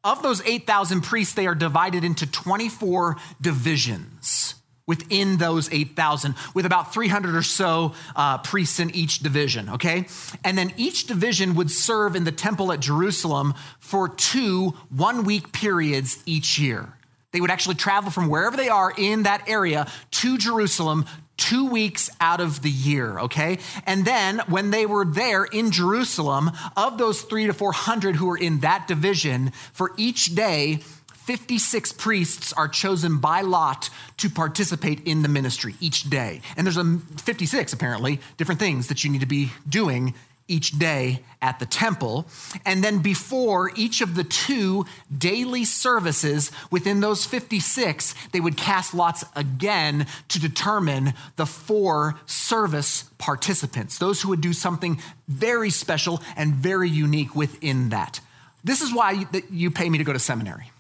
Of 0.05 0.23
those 0.23 0.43
8,000 0.43 1.03
priests, 1.03 1.35
they 1.35 1.47
are 1.47 1.55
divided 1.55 2.05
into 2.05 2.31
24 2.31 3.17
divisions 3.41 4.55
within 4.87 5.37
those 5.37 5.73
8,000, 5.73 6.35
with 6.55 6.67
about 6.67 6.93
300 6.93 7.35
or 7.35 7.43
so 7.43 7.95
uh, 8.17 8.39
priests 8.39 8.81
in 8.81 8.95
each 8.95 9.21
division, 9.21 9.69
okay? 9.71 10.07
And 10.45 10.59
then 10.59 10.73
each 10.77 11.07
division 11.07 11.55
would 11.55 11.71
serve 11.71 12.17
in 12.17 12.25
the 12.25 12.33
temple 12.33 12.73
at 12.73 12.81
Jerusalem 12.81 13.55
for 13.79 14.09
two 14.09 14.71
one 14.91 15.25
week 15.25 15.53
periods 15.53 16.23
each 16.27 16.59
year. 16.59 16.93
They 17.33 17.41
would 17.41 17.51
actually 17.51 17.77
travel 17.77 18.11
from 18.11 18.29
wherever 18.29 18.57
they 18.57 18.69
are 18.69 18.93
in 18.97 19.23
that 19.23 19.49
area 19.49 19.87
to 20.11 20.37
Jerusalem 20.37 21.07
two 21.39 21.67
weeks 21.67 22.11
out 22.21 22.41
of 22.41 22.63
the 22.63 22.71
year, 22.71 23.19
okay? 23.19 23.59
And 23.87 24.05
then 24.05 24.41
when 24.49 24.71
they 24.71 24.87
were 24.87 25.05
there 25.05 25.45
in 25.45 25.71
Jerusalem, 25.71 26.53
of 26.77 26.99
those 26.99 27.23
three 27.23 27.47
to 27.47 27.53
400 27.53 28.17
who 28.17 28.27
were 28.27 28.37
in 28.37 28.61
that 28.61 28.87
division, 28.87 29.51
for 29.73 29.93
each 29.97 30.35
day, 30.35 30.81
56 31.25 31.93
priests 31.93 32.53
are 32.53 32.69
chosen 32.69 33.19
by 33.19 33.43
lot 33.43 33.91
to 34.19 34.29
participate 34.29 35.07
in 35.07 35.23
the 35.23 35.29
ministry 35.29 35.75
each 35.81 36.11
day. 36.11 36.41
And 36.57 36.67
there's 36.67 36.77
a 36.77 36.99
56 37.19 37.73
apparently 37.73 38.21
different 38.37 38.59
things 38.59 38.89
that 38.89 39.05
you 39.05 39.11
need 39.11 39.21
to 39.21 39.27
be 39.27 39.53
doing 39.69 40.15
each 40.49 40.79
day 40.79 41.23
at 41.41 41.59
the 41.61 41.67
temple. 41.67 42.27
And 42.67 42.83
then 42.83 42.99
before 42.99 43.71
each 43.77 44.01
of 44.01 44.17
the 44.17 44.25
two 44.25 44.85
daily 45.17 45.65
services 45.65 46.51
within 46.71 47.01
those 47.01 47.25
56, 47.25 48.15
they 48.33 48.41
would 48.41 48.57
cast 48.57 48.93
lots 48.93 49.25
again 49.37 50.07
to 50.29 50.41
determine 50.41 51.15
the 51.37 51.47
four 51.47 52.17
service 52.27 53.05
participants, 53.19 53.99
those 53.99 54.21
who 54.23 54.29
would 54.31 54.41
do 54.41 54.53
something 54.53 55.01
very 55.29 55.71
special 55.71 56.21
and 56.37 56.55
very 56.55 56.91
unique 56.91 57.37
within 57.37 57.91
that. 57.91 58.21
This 58.65 58.83
is 58.83 58.93
why 58.93 59.27
you 59.51 59.71
pay 59.71 59.89
me 59.89 59.99
to 59.99 60.05
go 60.05 60.13
to 60.13 60.19
seminary. 60.19 60.71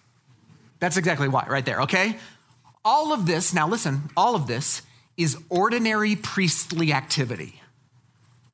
That's 0.82 0.96
exactly 0.96 1.28
why, 1.28 1.46
right 1.48 1.64
there, 1.64 1.82
okay? 1.82 2.16
All 2.84 3.12
of 3.12 3.24
this, 3.24 3.54
now 3.54 3.68
listen, 3.68 4.10
all 4.16 4.34
of 4.34 4.48
this 4.48 4.82
is 5.16 5.36
ordinary 5.48 6.16
priestly 6.16 6.92
activity. 6.92 7.62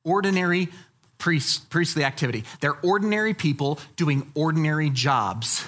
Ordinary 0.03 0.69
priest, 1.17 1.71
priestly 1.71 2.03
activity. 2.03 2.43
They're 2.59 2.77
ordinary 2.83 3.33
people 3.33 3.79
doing 3.95 4.31
ordinary 4.35 4.91
jobs. 4.91 5.65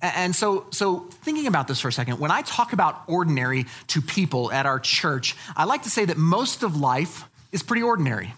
And 0.00 0.32
so, 0.32 0.68
so 0.70 1.08
thinking 1.24 1.48
about 1.48 1.66
this 1.66 1.80
for 1.80 1.88
a 1.88 1.92
second, 1.92 2.20
when 2.20 2.30
I 2.30 2.42
talk 2.42 2.72
about 2.72 3.02
ordinary 3.08 3.66
to 3.88 4.00
people 4.00 4.52
at 4.52 4.64
our 4.64 4.78
church, 4.78 5.34
I 5.56 5.64
like 5.64 5.82
to 5.82 5.90
say 5.90 6.04
that 6.04 6.16
most 6.16 6.62
of 6.62 6.76
life 6.76 7.24
is 7.50 7.64
pretty 7.64 7.82
ordinary. 7.82 8.32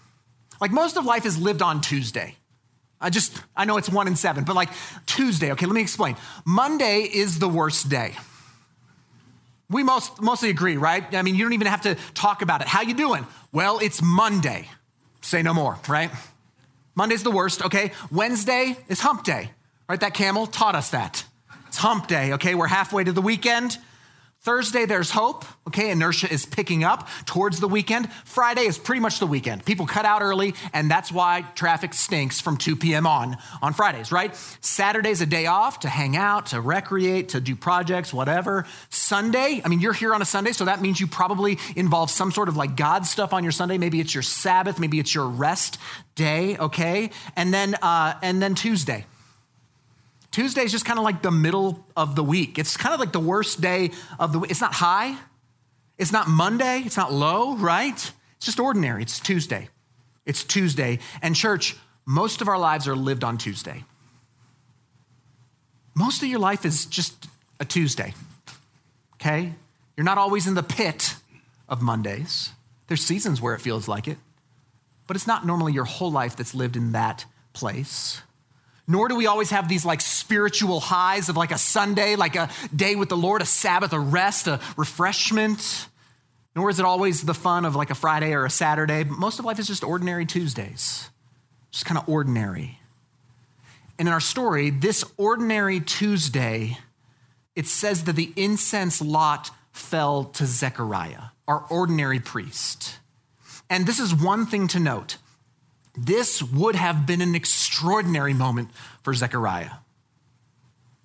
Like 0.59 0.71
most 0.71 0.97
of 0.97 1.05
life 1.05 1.27
is 1.27 1.37
lived 1.37 1.61
on 1.61 1.83
Tuesday. 1.83 2.35
I 3.01 3.11
just, 3.11 3.41
I 3.57 3.65
know 3.65 3.77
it's 3.77 3.89
one 3.89 4.09
in 4.09 4.17
seven, 4.17 4.45
but 4.45 4.57
like 4.57 4.71
Tuesday, 5.07 5.53
okay, 5.53 5.67
let 5.67 5.75
me 5.75 5.81
explain. 5.81 6.17
Monday 6.45 7.03
is 7.03 7.39
the 7.39 7.49
worst 7.49 7.89
day. 7.89 8.17
We 9.71 9.83
most, 9.83 10.21
mostly 10.21 10.51
agree, 10.51 10.77
right? 10.77 11.15
I 11.15 11.23
mean, 11.23 11.35
you 11.35 11.45
don't 11.45 11.53
even 11.53 11.67
have 11.67 11.83
to 11.83 11.97
talk 12.15 12.43
about 12.43 12.63
it. 12.63 12.67
How 12.67 12.81
you 12.81 12.95
doing? 12.95 13.27
Well, 13.53 13.79
it's 13.79 14.03
Monday. 14.03 14.69
Say 15.21 15.43
no 15.43 15.53
more, 15.53 15.79
right? 15.89 16.11
Monday's 16.95 17.23
the 17.23 17.31
worst, 17.31 17.65
okay? 17.65 17.93
Wednesday 18.11 18.77
is 18.89 19.01
hump 19.01 19.25
day, 19.25 19.53
right? 19.89 20.01
That 20.01 20.15
camel 20.15 20.47
taught 20.47 20.75
us 20.75 20.91
that. 20.91 21.25
It's 21.69 21.77
hump 21.77 22.09
day, 22.09 22.33
okay? 22.33 22.55
We're 22.55 22.67
halfway 22.67 23.05
to 23.05 23.13
the 23.13 23.23
weekend. 23.23 23.79
Thursday, 24.43 24.87
there's 24.87 25.11
hope. 25.11 25.45
Okay, 25.67 25.91
inertia 25.91 26.33
is 26.33 26.47
picking 26.47 26.85
up 26.85 27.09
towards 27.27 27.59
the 27.59 27.67
weekend. 27.67 28.11
Friday 28.25 28.63
is 28.63 28.79
pretty 28.79 29.01
much 29.01 29.19
the 29.19 29.27
weekend. 29.27 29.65
People 29.65 29.85
cut 29.85 30.05
out 30.05 30.23
early, 30.23 30.55
and 30.73 30.89
that's 30.89 31.11
why 31.11 31.43
traffic 31.57 31.93
stinks 31.93 32.41
from 32.41 32.57
2 32.57 32.77
p.m. 32.77 33.05
on 33.05 33.37
on 33.61 33.73
Fridays, 33.73 34.13
right? 34.13 34.35
Saturday's 34.61 35.21
a 35.21 35.27
day 35.27 35.47
off 35.47 35.81
to 35.81 35.89
hang 35.89 36.17
out, 36.17 36.47
to 36.47 36.61
recreate, 36.61 37.31
to 37.31 37.41
do 37.41 37.57
projects, 37.57 38.15
whatever. 38.15 38.65
Sunday, 38.91 39.61
I 39.65 39.69
mean, 39.69 39.81
you're 39.81 39.93
here 39.93 40.15
on 40.15 40.23
a 40.23 40.25
Sunday, 40.25 40.53
so 40.53 40.67
that 40.67 40.81
means 40.81 41.01
you 41.01 41.09
probably 41.09 41.59
involve 41.75 42.09
some 42.09 42.31
sort 42.31 42.49
of 42.49 42.57
like 42.57 42.77
God 42.77 43.07
stuff 43.07 43.33
on 43.33 43.43
your 43.43 43.53
Sunday. 43.53 43.77
Maybe 43.77 43.99
it's 43.99 44.15
your 44.15 44.23
Sabbath, 44.23 44.79
maybe 44.79 45.01
it's 45.01 45.15
your 45.15 45.27
rest 45.27 45.79
day, 46.15 46.57
okay? 46.59 47.11
And 47.35 47.53
then 47.53 47.75
uh, 47.83 48.15
and 48.23 48.41
then 48.41 48.55
Tuesday. 48.55 49.05
Tuesday 50.31 50.63
is 50.63 50.73
just 50.73 50.85
kind 50.85 50.99
of 50.99 51.05
like 51.05 51.23
the 51.23 51.31
middle 51.31 51.87
of 51.97 52.15
the 52.15 52.23
week. 52.23 52.59
It's 52.59 52.77
kind 52.77 52.95
of 52.95 53.01
like 53.01 53.13
the 53.13 53.21
worst 53.21 53.61
day 53.61 53.91
of 54.19 54.33
the 54.33 54.39
week. 54.39 54.51
It's 54.51 54.61
not 54.61 54.75
high, 54.75 55.17
it's 55.97 56.13
not 56.13 56.29
Monday, 56.29 56.83
it's 56.85 56.97
not 56.97 57.13
low, 57.13 57.57
right? 57.57 58.13
It's 58.37 58.47
just 58.47 58.61
ordinary. 58.61 59.03
It's 59.03 59.19
Tuesday. 59.19 59.69
It's 60.25 60.45
Tuesday. 60.45 61.01
And, 61.23 61.35
church, 61.35 61.77
most 62.07 62.41
of 62.41 62.49
our 62.49 62.59
lives 62.59 62.87
are 62.87 62.95
lived 62.95 63.25
on 63.25 63.37
Tuesday. 63.37 63.85
Most 65.95 66.23
of 66.23 66.29
your 66.29 66.39
life 66.39 66.65
is 66.65 66.87
just 66.87 67.27
a 67.59 67.65
Tuesday, 67.65 68.15
okay? 69.15 69.55
You're 69.97 70.05
not 70.05 70.19
always 70.19 70.47
in 70.47 70.55
the 70.55 70.63
pit 70.63 71.17
of 71.69 71.83
Mondays. 71.83 72.51
There's 72.87 73.05
seasons 73.05 73.41
where 73.41 73.55
it 73.55 73.61
feels 73.61 73.89
like 73.89 74.07
it, 74.07 74.19
but 75.09 75.17
it's 75.17 75.27
not 75.27 75.45
normally 75.45 75.73
your 75.73 75.85
whole 75.85 76.13
life 76.13 76.37
that's 76.37 76.55
lived 76.55 76.77
in 76.77 76.93
that 76.93 77.25
place 77.53 78.23
nor 78.89 79.07
do 79.07 79.15
we 79.15 79.27
always 79.27 79.51
have 79.51 79.69
these 79.69 79.85
like 79.85 80.01
spiritual 80.01 80.81
highs 80.81 81.29
of 81.29 81.37
like 81.37 81.53
a 81.53 81.59
Sunday, 81.59 82.17
like 82.17 82.37
a 82.37 82.49
day 82.75 82.97
with 82.97 83.11
the 83.11 83.17
Lord, 83.17 83.43
a 83.43 83.45
Sabbath, 83.45 83.93
a 83.93 84.01
rest, 84.01 84.47
a 84.49 84.59
refreshment. 84.79 85.89
Nor 86.57 86.71
is 86.71 86.81
it 86.81 86.87
always 86.87 87.23
the 87.23 87.35
fun 87.35 87.67
of 87.67 87.77
like 87.77 87.91
a 87.91 87.95
Friday 87.95 88.33
or 88.33 88.47
a 88.47 88.51
Saturday. 88.51 89.05
Most 89.05 89.39
of 89.39 89.45
life 89.45 89.59
is 89.59 89.67
just 89.67 89.85
ordinary 89.85 90.25
Tuesdays, 90.25 91.11
just 91.71 91.85
kind 91.85 91.99
of 91.99 92.09
ordinary. 92.09 92.81
And 93.99 94.09
in 94.09 94.15
our 94.15 94.21
story, 94.21 94.71
this 94.71 95.05
ordinary 95.19 95.81
Tuesday, 95.81 96.79
it 97.55 97.67
says 97.67 98.05
that 98.05 98.17
the 98.17 98.33
incense 98.37 99.03
lot 99.03 99.51
fell 99.71 100.25
to 100.25 100.47
Zechariah, 100.47 101.25
our 101.47 101.67
ordinary 101.69 102.21
priest. 102.21 102.99
And 103.69 103.87
this 103.87 104.01
is 104.01 104.15
one 104.15 104.47
thing 104.47 104.67
to 104.69 104.81
note 104.81 105.19
this 106.07 106.43
would 106.43 106.75
have 106.75 107.07
been 107.07 107.21
an 107.21 107.35
extraordinary 107.35 108.35
moment 108.35 108.71
for 109.03 109.15
Zechariah. 109.15 109.71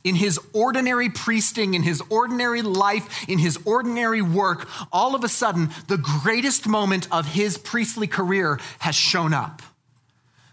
In 0.04 0.16
his 0.16 0.38
ordinary 0.52 1.10
priesting, 1.10 1.76
in 1.76 1.84
his 1.84 2.02
ordinary 2.10 2.62
life, 2.62 3.28
in 3.30 3.40
his 3.40 3.58
ordinary 3.66 4.22
work, 4.22 4.68
all 4.92 5.16
of 5.16 5.24
a 5.24 5.30
sudden, 5.30 5.70
the 5.88 5.98
greatest 5.98 6.68
moment 6.68 7.08
of 7.10 7.28
his 7.28 7.58
priestly 7.58 8.08
career 8.08 8.60
has 8.80 8.96
shown 8.96 9.34
up. 9.34 9.62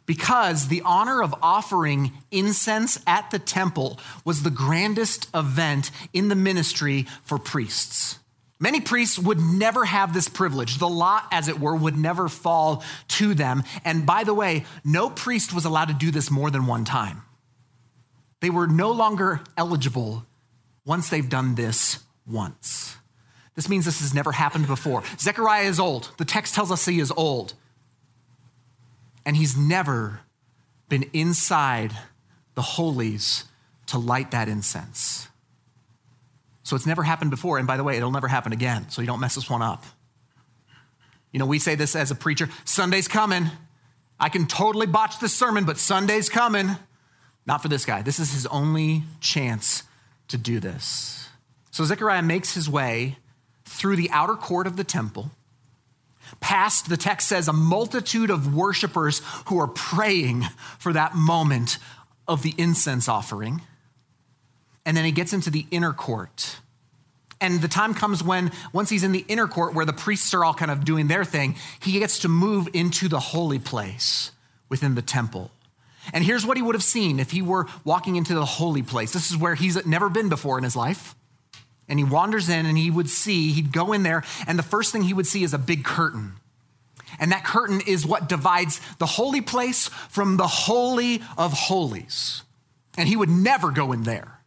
Because 0.07 0.69
the 0.69 0.83
honor 0.85 1.23
of 1.23 1.35
offering 1.43 2.13
incense 2.31 3.01
at 3.07 3.31
the 3.31 3.39
temple 3.39 3.99
was 4.25 4.43
the 4.43 4.51
grandest 4.51 5.29
event 5.35 5.91
in 6.13 6.29
the 6.29 6.35
ministry 6.35 7.07
for 7.23 7.39
priests. 7.39 8.19
Many 8.63 8.83
priests 8.83 9.19
would 9.19 9.41
never 9.41 9.87
have 9.87 10.13
this 10.13 10.29
privilege. 10.29 10.77
The 10.77 10.89
lot, 10.89 11.27
as 11.33 11.49
it 11.49 11.59
were, 11.59 11.75
would 11.75 11.97
never 11.97 12.29
fall 12.29 12.85
to 13.09 13.35
them. 13.35 13.65
And 13.87 14.05
by 14.05 14.23
the 14.25 14.35
way, 14.35 14.67
no 14.85 15.09
priest 15.09 15.55
was 15.55 15.65
allowed 15.65 15.89
to 15.89 15.95
do 15.95 16.11
this 16.11 16.31
more 16.31 16.51
than 16.51 16.67
one 16.67 16.85
time. 16.85 17.23
They 18.41 18.51
were 18.51 18.67
no 18.67 18.93
longer 18.93 19.41
eligible 19.57 20.27
once 20.85 21.09
they've 21.09 21.29
done 21.29 21.55
this 21.55 22.01
once. 22.27 22.97
This 23.55 23.69
means 23.69 23.87
this 23.87 24.01
has 24.01 24.13
never 24.13 24.33
happened 24.33 24.67
before. 24.67 25.05
Zechariah 25.19 25.65
is 25.65 25.81
old. 25.81 26.11
The 26.19 26.27
text 26.27 26.55
tells 26.55 26.71
us 26.71 26.85
he 26.85 27.01
is 27.01 27.13
old. 27.17 27.55
And 29.25 29.37
he's 29.37 29.57
never 29.57 30.21
been 30.91 31.05
inside 31.15 31.97
the 32.55 32.63
holies 32.63 33.45
to 33.87 33.97
light 33.97 34.33
that 34.33 34.49
incense. 34.49 35.30
So 36.71 36.77
it's 36.77 36.87
never 36.87 37.03
happened 37.03 37.33
before. 37.33 37.59
And 37.59 37.67
by 37.67 37.77
the 37.77 37.83
way, 37.83 37.97
it'll 37.97 38.13
never 38.13 38.29
happen 38.29 38.53
again. 38.53 38.91
So 38.91 39.03
you 39.03 39.07
don't 39.09 39.19
mess 39.19 39.35
this 39.35 39.51
one 39.51 39.61
up. 39.61 39.85
You 41.33 41.41
know, 41.41 41.47
we 41.47 41.59
say 41.59 41.75
this 41.75 41.97
as 41.97 42.13
a 42.13 42.15
preacher 42.15 42.49
Sunday's 42.65 43.09
coming. 43.09 43.47
I 44.21 44.29
can 44.29 44.47
totally 44.47 44.87
botch 44.87 45.19
this 45.19 45.35
sermon, 45.35 45.65
but 45.65 45.79
Sunday's 45.79 46.29
coming. 46.29 46.71
Not 47.45 47.61
for 47.61 47.67
this 47.67 47.85
guy. 47.85 48.03
This 48.03 48.21
is 48.21 48.33
his 48.33 48.47
only 48.47 49.03
chance 49.19 49.83
to 50.29 50.39
do 50.39 50.61
this. 50.61 51.29
So 51.73 51.83
Zechariah 51.83 52.23
makes 52.23 52.55
his 52.55 52.69
way 52.69 53.17
through 53.65 53.97
the 53.97 54.11
outer 54.11 54.37
court 54.37 54.69
of 54.69 54.77
the 54.77 54.85
temple, 54.85 55.33
past, 56.39 56.89
the 56.89 56.97
text 56.97 57.27
says, 57.27 57.49
a 57.49 57.53
multitude 57.53 58.31
of 58.31 58.55
worshipers 58.55 59.23
who 59.47 59.59
are 59.59 59.67
praying 59.67 60.45
for 60.79 60.93
that 60.93 61.17
moment 61.17 61.79
of 62.29 62.45
the 62.45 62.55
incense 62.57 63.09
offering. 63.09 63.63
And 64.85 64.97
then 64.97 65.05
he 65.05 65.13
gets 65.13 65.33
into 65.33 65.51
the 65.51 65.67
inner 65.71 65.93
court. 65.93 66.59
And 67.41 67.63
the 67.63 67.69
time 67.69 67.95
comes 67.95 68.23
when, 68.23 68.53
once 68.73 68.91
he's 68.91 69.05
in 69.05 69.13
the 69.13 69.25
inner 69.29 69.49
court 69.49 69.75
where 69.75 69.87
the 69.87 69.93
priests 69.93 70.35
are 70.35 70.45
all 70.45 70.55
kind 70.55 70.71
of 70.71 70.85
doing 70.85 71.09
their 71.09 71.25
thing, 71.25 71.57
he 71.81 71.99
gets 71.99 72.19
to 72.21 72.29
move 72.29 72.69
into 72.75 73.09
the 73.09 73.21
holy 73.21 73.59
place 73.59 74.33
within 74.69 74.95
the 74.95 75.03
temple. 75.03 75.51
And 76.13 76.25
here's 76.25 76.47
what 76.47 76.57
he 76.57 76.63
would 76.63 76.75
have 76.75 76.83
seen 76.83 77.19
if 77.19 77.31
he 77.31 77.43
were 77.43 77.67
walking 77.85 78.17
into 78.17 78.35
the 78.35 78.45
holy 78.45 78.83
place. 78.83 79.13
This 79.13 79.31
is 79.31 79.37
where 79.37 79.55
he's 79.55 79.85
never 79.87 80.09
been 80.09 80.29
before 80.29 80.59
in 80.59 80.65
his 80.65 80.77
life. 80.77 81.15
And 81.89 81.99
he 81.99 82.05
wanders 82.05 82.49
in 82.49 82.67
and 82.67 82.79
he 82.79 82.91
would 82.91 83.11
see, 83.11 83.53
he'd 83.53 83.73
go 83.73 83.93
in 83.93 84.03
there, 84.03 84.23
and 84.47 84.59
the 84.59 84.63
first 84.63 84.93
thing 84.93 85.03
he 85.03 85.15
would 85.15 85.27
see 85.27 85.43
is 85.43 85.53
a 85.53 85.59
big 85.59 85.85
curtain. 85.85 86.35
And 87.19 87.33
that 87.33 87.45
curtain 87.45 87.81
is 87.87 88.07
what 88.07 88.29
divides 88.29 88.81
the 88.99 89.07
holy 89.07 89.41
place 89.41 89.89
from 89.89 90.37
the 90.37 90.47
holy 90.47 91.23
of 91.37 91.53
holies. 91.53 92.43
And 92.97 93.09
he 93.09 93.17
would 93.17 93.29
never 93.29 93.71
go 93.71 93.93
in 93.93 94.05
there. 94.05 94.40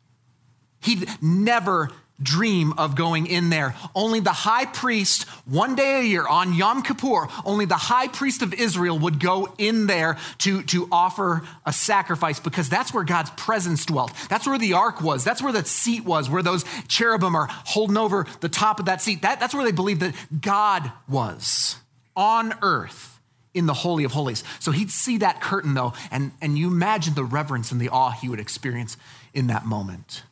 He'd 0.83 1.07
never 1.21 1.89
dream 2.21 2.73
of 2.77 2.95
going 2.95 3.25
in 3.27 3.49
there. 3.49 3.75
Only 3.95 4.19
the 4.19 4.31
high 4.31 4.65
priest, 4.65 5.23
one 5.45 5.75
day 5.75 5.99
a 5.99 6.03
year 6.03 6.27
on 6.27 6.53
Yom 6.53 6.83
Kippur, 6.83 7.27
only 7.45 7.65
the 7.65 7.75
high 7.75 8.07
priest 8.07 8.41
of 8.41 8.53
Israel 8.53 8.97
would 8.99 9.19
go 9.19 9.53
in 9.57 9.87
there 9.87 10.17
to, 10.39 10.63
to 10.63 10.87
offer 10.91 11.43
a 11.65 11.73
sacrifice 11.73 12.39
because 12.39 12.69
that's 12.69 12.93
where 12.93 13.03
God's 13.03 13.31
presence 13.31 13.85
dwelt. 13.85 14.13
That's 14.29 14.47
where 14.47 14.59
the 14.59 14.73
ark 14.73 15.01
was. 15.01 15.23
That's 15.23 15.41
where 15.41 15.53
that 15.53 15.67
seat 15.67 16.05
was, 16.05 16.29
where 16.29 16.43
those 16.43 16.65
cherubim 16.87 17.35
are 17.35 17.47
holding 17.49 17.97
over 17.97 18.25
the 18.41 18.49
top 18.49 18.79
of 18.79 18.85
that 18.85 19.01
seat. 19.01 19.23
That, 19.23 19.39
that's 19.39 19.53
where 19.53 19.65
they 19.65 19.71
believed 19.71 20.01
that 20.01 20.15
God 20.41 20.91
was 21.07 21.77
on 22.15 22.53
earth 22.61 23.19
in 23.53 23.65
the 23.65 23.73
Holy 23.73 24.03
of 24.03 24.11
Holies. 24.11 24.43
So 24.59 24.71
he'd 24.71 24.91
see 24.91 25.17
that 25.17 25.41
curtain 25.41 25.73
though, 25.73 25.93
and, 26.11 26.31
and 26.41 26.57
you 26.57 26.67
imagine 26.67 27.13
the 27.15 27.23
reverence 27.23 27.71
and 27.71 27.79
the 27.79 27.89
awe 27.89 28.11
he 28.11 28.29
would 28.29 28.39
experience 28.39 28.97
in 29.33 29.47
that 29.47 29.65
moment. 29.65 30.23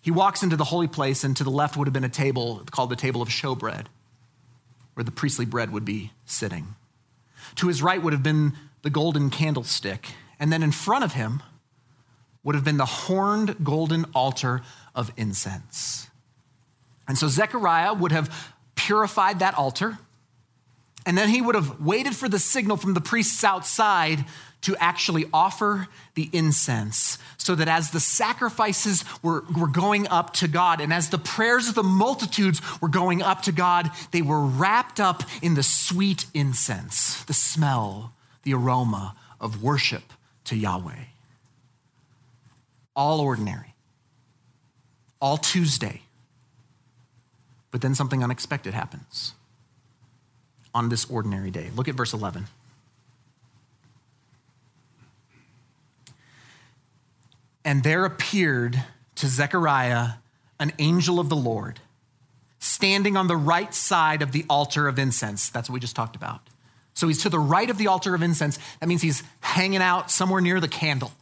He 0.00 0.10
walks 0.10 0.42
into 0.42 0.56
the 0.56 0.64
holy 0.64 0.88
place, 0.88 1.24
and 1.24 1.36
to 1.36 1.44
the 1.44 1.50
left 1.50 1.76
would 1.76 1.86
have 1.86 1.92
been 1.92 2.04
a 2.04 2.08
table 2.08 2.62
called 2.70 2.90
the 2.90 2.96
table 2.96 3.20
of 3.20 3.28
showbread, 3.28 3.86
where 4.94 5.04
the 5.04 5.10
priestly 5.10 5.44
bread 5.44 5.70
would 5.72 5.84
be 5.84 6.12
sitting. 6.24 6.74
To 7.56 7.68
his 7.68 7.82
right 7.82 8.02
would 8.02 8.12
have 8.12 8.22
been 8.22 8.52
the 8.82 8.90
golden 8.90 9.30
candlestick, 9.30 10.08
and 10.38 10.52
then 10.52 10.62
in 10.62 10.72
front 10.72 11.04
of 11.04 11.14
him 11.14 11.42
would 12.42 12.54
have 12.54 12.64
been 12.64 12.76
the 12.76 12.84
horned 12.84 13.56
golden 13.62 14.04
altar 14.14 14.62
of 14.94 15.10
incense. 15.16 16.08
And 17.06 17.18
so 17.18 17.28
Zechariah 17.28 17.94
would 17.94 18.12
have 18.12 18.54
purified 18.74 19.40
that 19.40 19.54
altar, 19.54 19.98
and 21.04 21.16
then 21.16 21.28
he 21.28 21.40
would 21.40 21.54
have 21.54 21.80
waited 21.80 22.14
for 22.14 22.28
the 22.28 22.38
signal 22.38 22.76
from 22.76 22.94
the 22.94 23.00
priests 23.00 23.42
outside 23.42 24.24
to 24.62 24.76
actually 24.76 25.26
offer 25.32 25.88
the 26.14 26.28
incense 26.32 27.18
so 27.36 27.54
that 27.54 27.68
as 27.68 27.90
the 27.90 28.00
sacrifices 28.00 29.04
were, 29.22 29.44
were 29.56 29.68
going 29.68 30.08
up 30.08 30.34
to 30.34 30.48
God 30.48 30.80
and 30.80 30.92
as 30.92 31.10
the 31.10 31.18
prayers 31.18 31.68
of 31.68 31.74
the 31.74 31.82
multitudes 31.82 32.60
were 32.80 32.88
going 32.88 33.22
up 33.22 33.42
to 33.42 33.52
God, 33.52 33.90
they 34.10 34.22
were 34.22 34.40
wrapped 34.40 35.00
up 35.00 35.22
in 35.42 35.54
the 35.54 35.62
sweet 35.62 36.26
incense, 36.34 37.22
the 37.24 37.34
smell, 37.34 38.12
the 38.42 38.54
aroma 38.54 39.14
of 39.40 39.62
worship 39.62 40.02
to 40.44 40.56
Yahweh. 40.56 41.04
All 42.96 43.20
ordinary, 43.20 43.74
all 45.20 45.36
Tuesday. 45.36 46.02
But 47.70 47.80
then 47.80 47.94
something 47.94 48.24
unexpected 48.24 48.74
happens 48.74 49.34
on 50.74 50.88
this 50.88 51.08
ordinary 51.08 51.50
day. 51.50 51.70
Look 51.76 51.86
at 51.86 51.94
verse 51.94 52.12
11. 52.12 52.46
And 57.64 57.82
there 57.82 58.04
appeared 58.04 58.82
to 59.16 59.26
Zechariah 59.26 60.10
an 60.60 60.72
angel 60.78 61.20
of 61.20 61.28
the 61.28 61.36
Lord 61.36 61.80
standing 62.58 63.16
on 63.16 63.26
the 63.26 63.36
right 63.36 63.72
side 63.72 64.22
of 64.22 64.32
the 64.32 64.44
altar 64.48 64.88
of 64.88 64.98
incense. 64.98 65.50
That's 65.50 65.68
what 65.68 65.74
we 65.74 65.80
just 65.80 65.96
talked 65.96 66.16
about. 66.16 66.40
So 66.94 67.06
he's 67.06 67.22
to 67.22 67.28
the 67.28 67.38
right 67.38 67.70
of 67.70 67.78
the 67.78 67.86
altar 67.86 68.14
of 68.14 68.22
incense. 68.22 68.58
That 68.80 68.88
means 68.88 69.02
he's 69.02 69.22
hanging 69.40 69.82
out 69.82 70.10
somewhere 70.10 70.40
near 70.40 70.58
the 70.58 70.68
candle, 70.68 71.12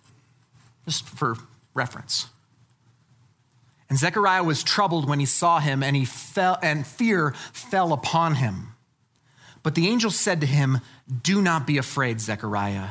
just 0.86 1.06
for 1.06 1.36
reference. 1.74 2.28
And 3.88 3.98
Zechariah 3.98 4.42
was 4.42 4.62
troubled 4.62 5.08
when 5.08 5.20
he 5.20 5.26
saw 5.26 5.60
him, 5.60 5.82
and 5.82 5.94
he 5.94 6.04
fell, 6.04 6.58
and 6.62 6.86
fear 6.86 7.32
fell 7.52 7.92
upon 7.92 8.36
him. 8.36 8.74
But 9.62 9.74
the 9.74 9.88
angel 9.88 10.10
said 10.10 10.40
to 10.40 10.46
him, 10.46 10.80
Do 11.22 11.42
not 11.42 11.66
be 11.66 11.76
afraid, 11.76 12.20
Zechariah 12.20 12.90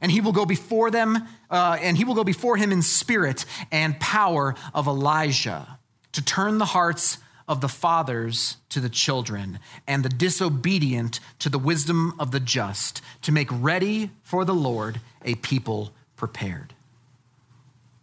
and 0.00 0.12
he 0.12 0.20
will 0.20 0.32
go 0.32 0.46
before 0.46 0.90
them, 0.90 1.26
uh, 1.50 1.78
and 1.80 1.96
he 1.96 2.04
will 2.04 2.14
go 2.14 2.24
before 2.24 2.56
him 2.56 2.72
in 2.72 2.82
spirit 2.82 3.44
and 3.70 3.98
power 4.00 4.54
of 4.74 4.86
Elijah 4.86 5.78
to 6.12 6.24
turn 6.24 6.58
the 6.58 6.66
hearts 6.66 7.18
of 7.46 7.60
the 7.60 7.68
fathers 7.68 8.58
to 8.68 8.80
the 8.80 8.88
children 8.88 9.58
and 9.86 10.04
the 10.04 10.08
disobedient 10.08 11.18
to 11.38 11.48
the 11.48 11.58
wisdom 11.58 12.14
of 12.18 12.30
the 12.30 12.40
just, 12.40 13.00
to 13.22 13.32
make 13.32 13.48
ready 13.50 14.10
for 14.22 14.44
the 14.44 14.54
Lord 14.54 15.00
a 15.24 15.34
people 15.36 15.92
prepared. 16.16 16.74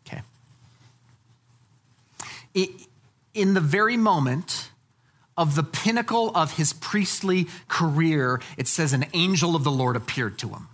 Okay. 0.08 0.22
In 3.34 3.54
the 3.54 3.62
very 3.62 3.98
moment, 3.98 4.70
of 5.38 5.56
the 5.56 5.64
pinnacle 5.64 6.32
of 6.34 6.56
his 6.56 6.72
priestly 6.72 7.48
career, 7.68 8.40
it 8.58 8.70
says 8.70 8.94
an 8.94 9.06
angel 9.14 9.54
of 9.54 9.66
the 9.66 9.72
Lord 9.72 9.98
appeared 9.98 10.40
to 10.40 10.48
him 10.48 10.70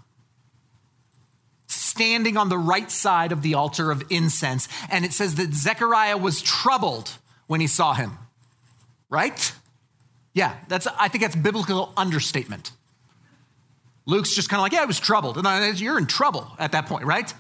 standing 1.72 2.38
on 2.38 2.50
the 2.50 2.58
right 2.58 2.90
side 2.92 3.32
of 3.32 3.42
the 3.42 3.56
altar 3.56 3.92
of 3.92 4.04
incense. 4.10 4.68
And 4.90 5.06
it 5.06 5.14
says 5.14 5.36
that 5.36 5.54
Zechariah 5.54 6.18
was 6.18 6.42
troubled 6.42 7.12
when 7.48 7.62
he 7.62 7.68
saw 7.68 7.94
him. 7.94 8.18
Right? 9.10 9.54
Yeah, 10.34 10.56
that's 10.68 10.88
I 10.88 11.08
think 11.08 11.24
that's 11.24 11.36
biblical 11.36 11.94
understatement. 11.98 12.72
Luke's 14.06 14.34
just 14.34 14.50
kind 14.50 14.60
of 14.60 14.64
like, 14.64 14.74
yeah, 14.74 14.82
I 14.82 14.86
was 14.86 15.00
troubled. 15.00 15.38
And 15.38 15.80
you're 15.80 15.98
in 15.98 16.08
trouble 16.08 16.48
at 16.58 16.72
that 16.72 16.86
point, 16.88 17.06
right? 17.06 17.32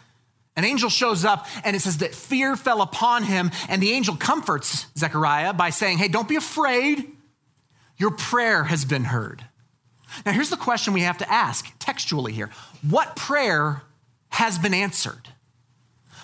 An 0.55 0.65
angel 0.65 0.89
shows 0.89 1.23
up 1.23 1.47
and 1.63 1.75
it 1.75 1.79
says 1.79 1.99
that 1.99 2.13
fear 2.13 2.55
fell 2.55 2.81
upon 2.81 3.23
him, 3.23 3.51
and 3.69 3.81
the 3.81 3.91
angel 3.91 4.15
comforts 4.15 4.87
Zechariah 4.97 5.53
by 5.53 5.69
saying, 5.69 5.97
Hey, 5.97 6.07
don't 6.07 6.27
be 6.27 6.35
afraid. 6.35 7.09
Your 7.97 8.11
prayer 8.11 8.65
has 8.65 8.83
been 8.83 9.05
heard. 9.05 9.45
Now, 10.25 10.33
here's 10.33 10.49
the 10.49 10.57
question 10.57 10.93
we 10.93 11.01
have 11.01 11.19
to 11.19 11.31
ask 11.31 11.71
textually 11.79 12.33
here 12.33 12.49
What 12.87 13.15
prayer 13.15 13.83
has 14.31 14.57
been 14.57 14.73
answered. 14.73 15.29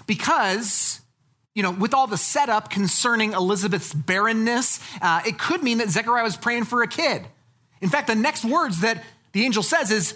Because, 0.07 1.01
you 1.53 1.61
know, 1.61 1.71
with 1.71 1.93
all 1.93 2.07
the 2.07 2.17
setup 2.17 2.69
concerning 2.69 3.33
Elizabeth's 3.33 3.93
barrenness, 3.93 4.79
uh, 5.01 5.21
it 5.25 5.37
could 5.37 5.61
mean 5.61 5.77
that 5.77 5.89
Zechariah 5.89 6.23
was 6.23 6.37
praying 6.37 6.63
for 6.63 6.81
a 6.81 6.87
kid. 6.87 7.25
In 7.81 7.89
fact, 7.89 8.07
the 8.07 8.15
next 8.15 8.43
words 8.43 8.81
that 8.81 9.03
the 9.33 9.43
angel 9.43 9.61
says 9.61 9.91
is, 9.91 10.15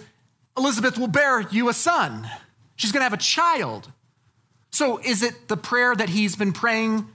Elizabeth 0.57 0.97
will 0.97 1.07
bear 1.07 1.41
you 1.41 1.69
a 1.69 1.73
son. 1.73 2.27
She's 2.75 2.91
going 2.91 3.01
to 3.01 3.05
have 3.05 3.13
a 3.13 3.17
child. 3.17 3.91
So 4.71 4.97
is 4.97 5.21
it 5.21 5.47
the 5.47 5.57
prayer 5.57 5.95
that 5.95 6.09
he's 6.09 6.35
been 6.35 6.53
praying 6.53 7.07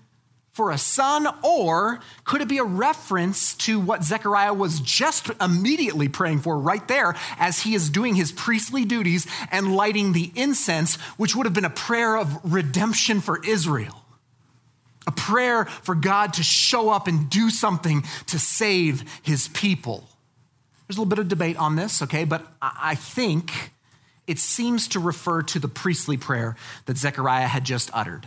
for 0.56 0.70
a 0.70 0.78
son, 0.78 1.28
or 1.42 2.00
could 2.24 2.40
it 2.40 2.48
be 2.48 2.56
a 2.56 2.64
reference 2.64 3.54
to 3.56 3.78
what 3.78 4.02
Zechariah 4.02 4.54
was 4.54 4.80
just 4.80 5.30
immediately 5.38 6.08
praying 6.08 6.40
for 6.40 6.58
right 6.58 6.88
there 6.88 7.14
as 7.38 7.60
he 7.60 7.74
is 7.74 7.90
doing 7.90 8.14
his 8.14 8.32
priestly 8.32 8.86
duties 8.86 9.26
and 9.52 9.76
lighting 9.76 10.14
the 10.14 10.32
incense, 10.34 10.96
which 11.18 11.36
would 11.36 11.44
have 11.44 11.52
been 11.52 11.66
a 11.66 11.70
prayer 11.70 12.16
of 12.16 12.40
redemption 12.42 13.20
for 13.20 13.44
Israel? 13.44 14.02
A 15.06 15.12
prayer 15.12 15.66
for 15.66 15.94
God 15.94 16.32
to 16.32 16.42
show 16.42 16.88
up 16.88 17.06
and 17.06 17.28
do 17.28 17.50
something 17.50 18.02
to 18.28 18.38
save 18.38 19.04
his 19.22 19.48
people. 19.48 20.08
There's 20.88 20.96
a 20.96 21.00
little 21.02 21.10
bit 21.10 21.18
of 21.18 21.28
debate 21.28 21.58
on 21.58 21.76
this, 21.76 22.00
okay, 22.00 22.24
but 22.24 22.46
I 22.62 22.94
think 22.94 23.72
it 24.26 24.38
seems 24.38 24.88
to 24.88 25.00
refer 25.00 25.42
to 25.42 25.58
the 25.58 25.68
priestly 25.68 26.16
prayer 26.16 26.56
that 26.86 26.96
Zechariah 26.96 27.46
had 27.46 27.64
just 27.64 27.90
uttered. 27.92 28.26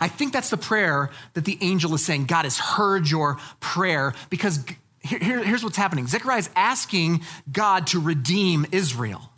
I 0.00 0.08
think 0.08 0.32
that's 0.32 0.50
the 0.50 0.56
prayer 0.56 1.10
that 1.34 1.44
the 1.44 1.58
angel 1.60 1.94
is 1.94 2.04
saying. 2.04 2.26
God 2.26 2.44
has 2.44 2.58
heard 2.58 3.10
your 3.10 3.38
prayer 3.60 4.14
because 4.28 4.64
here, 5.00 5.42
here's 5.42 5.64
what's 5.64 5.76
happening 5.76 6.06
Zechariah 6.06 6.38
is 6.38 6.50
asking 6.54 7.22
God 7.50 7.88
to 7.88 8.00
redeem 8.00 8.66
Israel. 8.72 9.30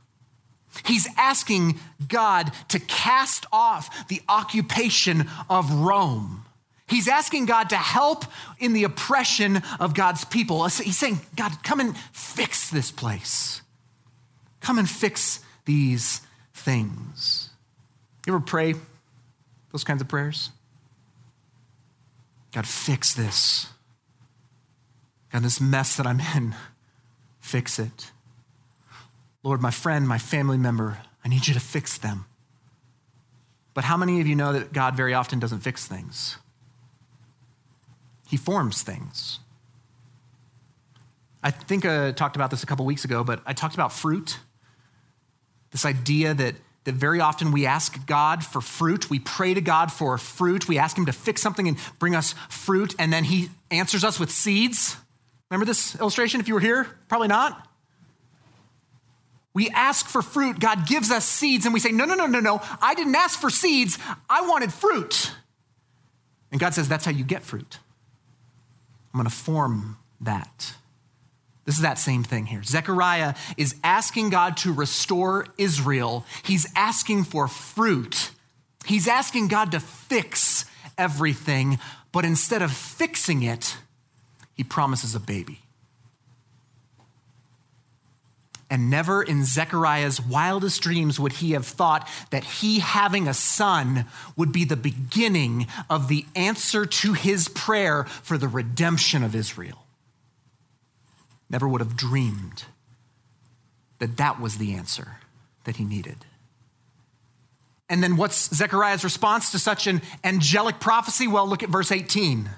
He's 0.85 1.07
asking 1.19 1.79
God 2.09 2.51
to 2.69 2.81
cast 2.81 3.47
off 3.53 4.09
the 4.09 4.23
occupation 4.29 5.29
of 5.51 5.71
Rome. 5.71 6.45
He's 6.89 7.09
asking 7.09 7.47
God 7.47 7.71
to 7.71 7.77
help 7.77 8.25
in 8.59 8.73
the 8.73 8.85
oppression 8.85 9.63
of 9.81 9.95
God's 9.95 10.25
people. 10.25 10.67
He's 10.67 10.99
saying, 10.99 11.21
God, 11.37 11.53
come 11.63 11.81
and 11.81 11.97
fix 12.13 12.71
this 12.71 12.91
place. 12.91 13.63
Come 14.61 14.79
and 14.79 14.89
fix 14.89 15.41
these 15.65 16.21
things. 16.55 17.51
You 18.27 18.35
ever 18.35 18.45
pray 18.45 18.75
those 19.73 19.85
kinds 19.85 20.01
of 20.01 20.09
prayers? 20.09 20.51
God, 22.53 22.67
fix 22.67 23.15
this. 23.15 23.69
God, 25.33 25.43
this 25.43 25.61
mess 25.61 25.97
that 25.97 26.07
I'm 26.07 26.21
in, 26.37 26.55
fix 27.41 27.79
it. 27.79 28.13
Lord, 29.43 29.61
my 29.61 29.71
friend, 29.71 30.07
my 30.07 30.19
family 30.19 30.59
member, 30.59 30.99
I 31.25 31.29
need 31.29 31.49
you 31.49 31.55
to 31.55 31.61
fix 31.61 31.99
them. 31.99 32.27
But 33.75 33.85
how 33.85 33.97
many 33.97 34.21
of 34.21 34.27
you 34.27 34.37
know 34.37 34.53
that 34.53 34.73
God 34.73 34.95
very 34.95 35.15
often 35.15 35.39
doesn't 35.39 35.61
fix 35.61 35.87
things? 35.87 36.37
he 38.33 38.39
forms 38.39 38.81
things. 38.81 39.41
I 41.43 41.51
think 41.51 41.85
I 41.85 42.13
talked 42.13 42.35
about 42.35 42.51
this 42.51 42.63
a 42.63 42.67
couple 42.67 42.87
weeks 42.87 43.05
ago, 43.05 43.23
but 43.23 43.43
I 43.45 43.53
talked 43.53 43.75
about 43.75 43.93
fruit. 43.93 44.39
This 45.71 45.85
idea 45.85 46.33
that, 46.33 46.55
that 46.85 46.95
very 46.95 47.21
often 47.21 47.53
we 47.53 47.67
ask 47.67 48.07
God 48.07 48.45
for 48.45 48.61
fruit. 48.61 49.09
We 49.09 49.19
pray 49.19 49.55
to 49.55 49.61
God 49.61 49.93
for 49.93 50.19
fruit. 50.19 50.69
We 50.69 50.79
ask 50.79 50.97
Him 50.97 51.07
to 51.07 51.13
fix 51.13 51.41
something 51.41 51.69
and 51.69 51.79
bring 51.99 52.15
us 52.15 52.35
fruit, 52.49 52.95
and 52.99 53.13
then 53.13 53.25
He 53.25 53.51
answers 53.71 54.05
us 54.05 54.19
with 54.19 54.31
seeds. 54.31 54.97
Remember 55.51 55.67
this 55.67 55.99
illustration 56.01 56.41
if 56.41 56.49
you 56.49 56.55
were 56.55 56.61
here? 56.61 56.87
Probably 57.09 57.29
not. 57.29 57.69
We 59.55 59.69
ask 59.71 60.07
for 60.07 60.23
fruit, 60.23 60.59
God 60.59 60.87
gives 60.87 61.11
us 61.11 61.27
seeds, 61.27 61.67
and 61.67 61.75
we 61.75 61.81
say, 61.81 61.93
No, 61.93 62.05
no, 62.05 62.15
no, 62.15 62.27
no, 62.27 62.41
no, 62.41 62.63
I 62.81 62.95
didn't 62.95 63.15
ask 63.15 63.39
for 63.39 63.51
seeds, 63.51 63.99
I 64.29 64.47
wanted 64.49 64.73
fruit. 64.73 65.31
And 66.51 66.61
God 66.61 66.75
says, 66.75 66.89
That's 66.89 67.05
how 67.05 67.11
you 67.11 67.25
get 67.25 67.43
fruit. 67.43 67.79
I'm 69.13 69.19
going 69.19 69.29
to 69.29 69.35
form 69.35 69.99
that. 70.23 70.75
This 71.65 71.77
is 71.77 71.83
that 71.83 71.99
same 71.99 72.25
thing 72.25 72.47
here. 72.47 72.63
Zechariah 72.63 73.35
is 73.57 73.77
asking 73.85 74.31
God 74.31 74.57
to 74.59 74.73
restore 74.73 75.47
Israel. 75.59 76.27
He's 76.43 76.67
asking 76.75 77.25
for 77.25 77.47
fruit. 77.47 78.31
He's 78.85 79.07
asking 79.07 79.49
God 79.49 79.73
to 79.73 79.81
fix 79.81 80.65
everything, 80.99 81.79
but 82.11 82.25
instead 82.25 82.63
of 82.63 82.73
fixing 82.73 83.43
it, 83.43 83.77
he 84.55 84.65
promises 84.65 85.15
a 85.15 85.21
baby. 85.21 85.61
And 88.69 88.89
never 88.89 89.23
in 89.23 89.45
Zechariah's 89.45 90.19
wildest 90.19 90.81
dreams 90.81 91.21
would 91.21 91.35
he 91.35 91.53
have 91.53 91.67
thought 91.67 92.09
that 92.31 92.43
he 92.43 92.79
having 92.79 93.29
a 93.29 93.35
son 93.35 94.07
would 94.35 94.51
be 94.51 94.65
the 94.65 94.77
beginning 94.77 95.67
of 95.91 96.09
the 96.09 96.25
answer 96.35 96.87
to 96.87 97.13
his 97.13 97.49
prayer 97.49 98.05
for 98.05 98.39
the 98.39 98.49
redemption 98.49 99.23
of 99.23 99.35
Israel. 99.35 99.82
Never 101.53 101.69
would 101.69 101.83
have 101.83 101.97
dreamed 101.97 102.65
that 103.99 104.17
that 104.17 104.41
was 104.41 104.57
the 104.57 104.73
answer 104.73 105.19
that 105.65 105.77
he 105.77 105.85
needed. 105.85 106.25
And 107.89 108.03
then 108.03 108.17
what's 108.17 108.53
Zechariah's 108.55 109.05
response 109.05 109.53
to 109.53 109.59
such 109.59 109.87
an 109.87 110.01
angelic 110.25 110.81
prophecy? 110.81 111.29
Well, 111.29 111.47
look 111.47 111.63
at 111.63 111.69
verse 111.69 111.93
18. 111.93 112.49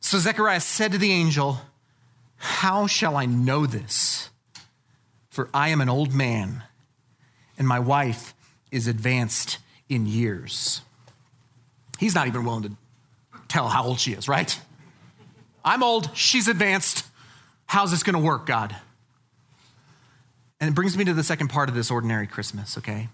So 0.00 0.18
Zechariah 0.18 0.60
said 0.60 0.92
to 0.92 0.98
the 0.98 1.10
angel, 1.10 1.58
how 2.36 2.86
shall 2.86 3.16
I 3.16 3.26
know 3.26 3.66
this? 3.66 4.30
For 5.30 5.48
I 5.52 5.70
am 5.70 5.80
an 5.80 5.88
old 5.88 6.14
man, 6.14 6.62
and 7.58 7.66
my 7.66 7.80
wife 7.80 8.34
is 8.70 8.86
advanced 8.86 9.58
in 9.88 10.06
years. 10.06 10.82
He's 11.98 12.14
not 12.14 12.28
even 12.28 12.44
willing 12.44 12.62
to 12.62 12.72
tell 13.48 13.68
how 13.68 13.82
old 13.82 13.98
she 13.98 14.12
is, 14.12 14.28
right? 14.28 14.60
I'm 15.64 15.82
old, 15.82 16.10
she's 16.14 16.48
advanced. 16.48 17.06
How's 17.66 17.90
this 17.90 18.02
going 18.02 18.14
to 18.14 18.22
work, 18.22 18.46
God? 18.46 18.76
And 20.60 20.70
it 20.70 20.74
brings 20.74 20.96
me 20.96 21.04
to 21.04 21.14
the 21.14 21.24
second 21.24 21.48
part 21.48 21.68
of 21.68 21.74
this 21.74 21.90
ordinary 21.90 22.26
Christmas, 22.26 22.78
okay? 22.78 23.08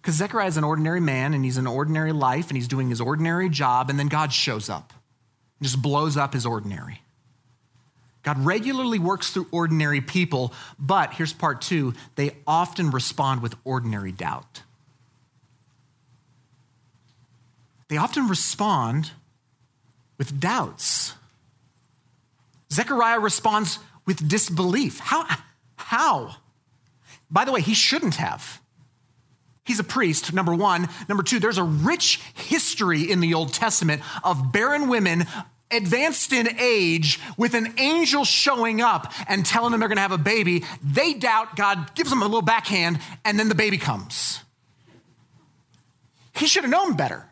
Because 0.00 0.14
Zechariah 0.14 0.48
is 0.48 0.56
an 0.56 0.64
ordinary 0.64 1.00
man 1.00 1.34
and 1.34 1.44
he's 1.44 1.56
an 1.56 1.66
ordinary 1.66 2.12
life 2.12 2.48
and 2.48 2.56
he's 2.56 2.68
doing 2.68 2.88
his 2.88 3.00
ordinary 3.00 3.48
job, 3.48 3.90
and 3.90 3.98
then 3.98 4.08
God 4.08 4.32
shows 4.32 4.68
up 4.68 4.92
and 5.58 5.68
just 5.68 5.80
blows 5.80 6.16
up 6.16 6.32
his 6.32 6.46
ordinary. 6.46 7.02
God 8.22 8.44
regularly 8.44 8.98
works 8.98 9.30
through 9.30 9.46
ordinary 9.50 10.00
people, 10.00 10.52
but 10.78 11.14
here's 11.14 11.32
part 11.32 11.60
two 11.60 11.94
they 12.16 12.36
often 12.46 12.90
respond 12.90 13.42
with 13.42 13.54
ordinary 13.64 14.12
doubt. 14.12 14.62
They 17.88 17.96
often 17.96 18.28
respond 18.28 19.10
with 20.18 20.38
doubts. 20.38 21.14
Zechariah 22.72 23.18
responds 23.18 23.78
with 24.06 24.28
disbelief. 24.28 24.98
How? 24.98 25.26
How? 25.76 26.36
By 27.30 27.44
the 27.44 27.52
way, 27.52 27.60
he 27.60 27.74
shouldn't 27.74 28.16
have. 28.16 28.60
He's 29.64 29.78
a 29.78 29.84
priest, 29.84 30.32
number 30.32 30.54
one. 30.54 30.88
Number 31.08 31.22
two, 31.22 31.38
there's 31.38 31.58
a 31.58 31.64
rich 31.64 32.20
history 32.34 33.10
in 33.10 33.20
the 33.20 33.34
Old 33.34 33.52
Testament 33.52 34.02
of 34.24 34.52
barren 34.52 34.88
women 34.88 35.26
advanced 35.70 36.32
in 36.32 36.48
age 36.58 37.20
with 37.36 37.54
an 37.54 37.74
angel 37.78 38.24
showing 38.24 38.80
up 38.80 39.12
and 39.28 39.46
telling 39.46 39.70
them 39.70 39.80
they're 39.80 39.88
going 39.88 39.96
to 39.96 40.02
have 40.02 40.12
a 40.12 40.18
baby, 40.18 40.64
they 40.82 41.14
doubt. 41.14 41.54
God 41.54 41.94
gives 41.94 42.10
them 42.10 42.22
a 42.22 42.24
little 42.24 42.42
backhand, 42.42 42.98
and 43.24 43.38
then 43.38 43.48
the 43.48 43.54
baby 43.54 43.78
comes. 43.78 44.40
He 46.34 46.46
should 46.46 46.64
have 46.64 46.70
known 46.70 46.96
better. 46.96 47.28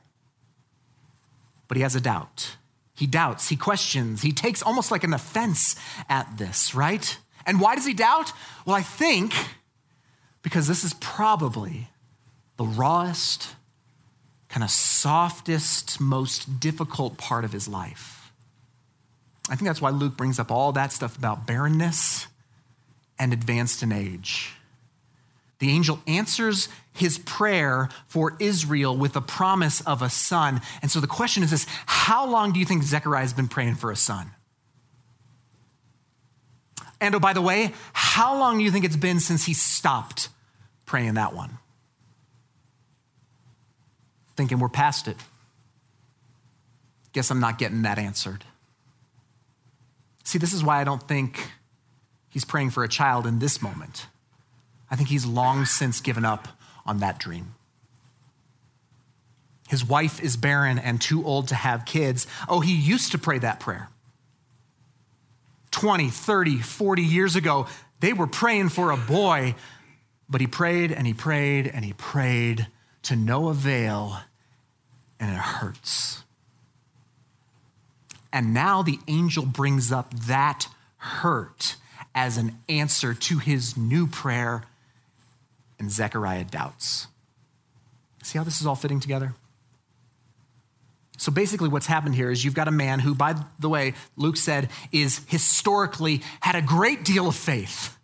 But 1.66 1.76
he 1.76 1.82
has 1.82 1.96
a 1.96 2.00
doubt. 2.00 2.56
He 2.98 3.06
doubts, 3.06 3.48
he 3.48 3.54
questions, 3.54 4.22
he 4.22 4.32
takes 4.32 4.60
almost 4.60 4.90
like 4.90 5.04
an 5.04 5.14
offense 5.14 5.76
at 6.08 6.36
this, 6.36 6.74
right? 6.74 7.16
And 7.46 7.60
why 7.60 7.76
does 7.76 7.86
he 7.86 7.94
doubt? 7.94 8.32
Well, 8.66 8.74
I 8.74 8.82
think 8.82 9.32
because 10.42 10.66
this 10.66 10.82
is 10.82 10.94
probably 10.94 11.90
the 12.56 12.64
rawest, 12.64 13.54
kind 14.48 14.64
of 14.64 14.70
softest, 14.70 16.00
most 16.00 16.58
difficult 16.58 17.18
part 17.18 17.44
of 17.44 17.52
his 17.52 17.68
life. 17.68 18.32
I 19.48 19.54
think 19.54 19.68
that's 19.68 19.80
why 19.80 19.90
Luke 19.90 20.16
brings 20.16 20.40
up 20.40 20.50
all 20.50 20.72
that 20.72 20.90
stuff 20.90 21.16
about 21.16 21.46
barrenness 21.46 22.26
and 23.16 23.32
advanced 23.32 23.84
in 23.84 23.92
age. 23.92 24.54
The 25.58 25.70
angel 25.70 26.00
answers 26.06 26.68
his 26.92 27.18
prayer 27.18 27.88
for 28.06 28.36
Israel 28.38 28.96
with 28.96 29.16
a 29.16 29.20
promise 29.20 29.80
of 29.80 30.02
a 30.02 30.10
son. 30.10 30.60
And 30.82 30.90
so 30.90 31.00
the 31.00 31.06
question 31.06 31.42
is 31.42 31.50
this 31.50 31.66
how 31.86 32.26
long 32.26 32.52
do 32.52 32.60
you 32.60 32.66
think 32.66 32.82
Zechariah 32.82 33.22
has 33.22 33.32
been 33.32 33.48
praying 33.48 33.76
for 33.76 33.90
a 33.90 33.96
son? 33.96 34.30
And 37.00 37.14
oh, 37.14 37.20
by 37.20 37.32
the 37.32 37.42
way, 37.42 37.72
how 37.92 38.38
long 38.38 38.58
do 38.58 38.64
you 38.64 38.70
think 38.70 38.84
it's 38.84 38.96
been 38.96 39.20
since 39.20 39.46
he 39.46 39.54
stopped 39.54 40.28
praying 40.84 41.14
that 41.14 41.34
one? 41.34 41.58
Thinking 44.36 44.58
we're 44.58 44.68
past 44.68 45.08
it. 45.08 45.16
Guess 47.12 47.30
I'm 47.30 47.40
not 47.40 47.58
getting 47.58 47.82
that 47.82 47.98
answered. 47.98 48.44
See, 50.24 50.38
this 50.38 50.52
is 50.52 50.62
why 50.62 50.80
I 50.80 50.84
don't 50.84 51.02
think 51.02 51.50
he's 52.28 52.44
praying 52.44 52.70
for 52.70 52.84
a 52.84 52.88
child 52.88 53.26
in 53.26 53.38
this 53.38 53.62
moment. 53.62 54.06
I 54.90 54.96
think 54.96 55.08
he's 55.08 55.26
long 55.26 55.64
since 55.64 56.00
given 56.00 56.24
up 56.24 56.48
on 56.86 57.00
that 57.00 57.18
dream. 57.18 57.54
His 59.68 59.84
wife 59.84 60.22
is 60.22 60.36
barren 60.36 60.78
and 60.78 61.00
too 61.00 61.24
old 61.26 61.48
to 61.48 61.54
have 61.54 61.84
kids. 61.84 62.26
Oh, 62.48 62.60
he 62.60 62.74
used 62.74 63.12
to 63.12 63.18
pray 63.18 63.38
that 63.38 63.60
prayer. 63.60 63.90
20, 65.72 66.08
30, 66.08 66.58
40 66.58 67.02
years 67.02 67.36
ago, 67.36 67.66
they 68.00 68.14
were 68.14 68.26
praying 68.26 68.70
for 68.70 68.90
a 68.90 68.96
boy, 68.96 69.54
but 70.28 70.40
he 70.40 70.46
prayed 70.46 70.90
and 70.90 71.06
he 71.06 71.12
prayed 71.12 71.66
and 71.66 71.84
he 71.84 71.92
prayed 71.92 72.66
to 73.02 73.16
no 73.16 73.48
avail, 73.48 74.18
and 75.20 75.30
it 75.30 75.38
hurts. 75.38 76.24
And 78.32 78.52
now 78.52 78.82
the 78.82 78.98
angel 79.08 79.46
brings 79.46 79.92
up 79.92 80.12
that 80.26 80.66
hurt 80.96 81.76
as 82.14 82.36
an 82.36 82.58
answer 82.68 83.14
to 83.14 83.38
his 83.38 83.76
new 83.76 84.06
prayer, 84.06 84.64
and 85.78 85.90
Zechariah 85.90 86.44
doubts. 86.44 87.06
See 88.22 88.38
how 88.38 88.44
this 88.44 88.60
is 88.60 88.66
all 88.66 88.74
fitting 88.74 89.00
together? 89.00 89.34
So 91.16 91.32
basically, 91.32 91.68
what's 91.68 91.86
happened 91.86 92.14
here 92.14 92.30
is 92.30 92.44
you've 92.44 92.54
got 92.54 92.68
a 92.68 92.72
man 92.72 93.00
who, 93.00 93.14
by 93.14 93.34
the 93.58 93.68
way, 93.68 93.94
Luke 94.16 94.36
said, 94.36 94.70
is 94.92 95.20
historically 95.26 96.22
had 96.40 96.54
a 96.54 96.62
great 96.62 97.04
deal 97.04 97.26
of 97.26 97.34
faith 97.34 97.98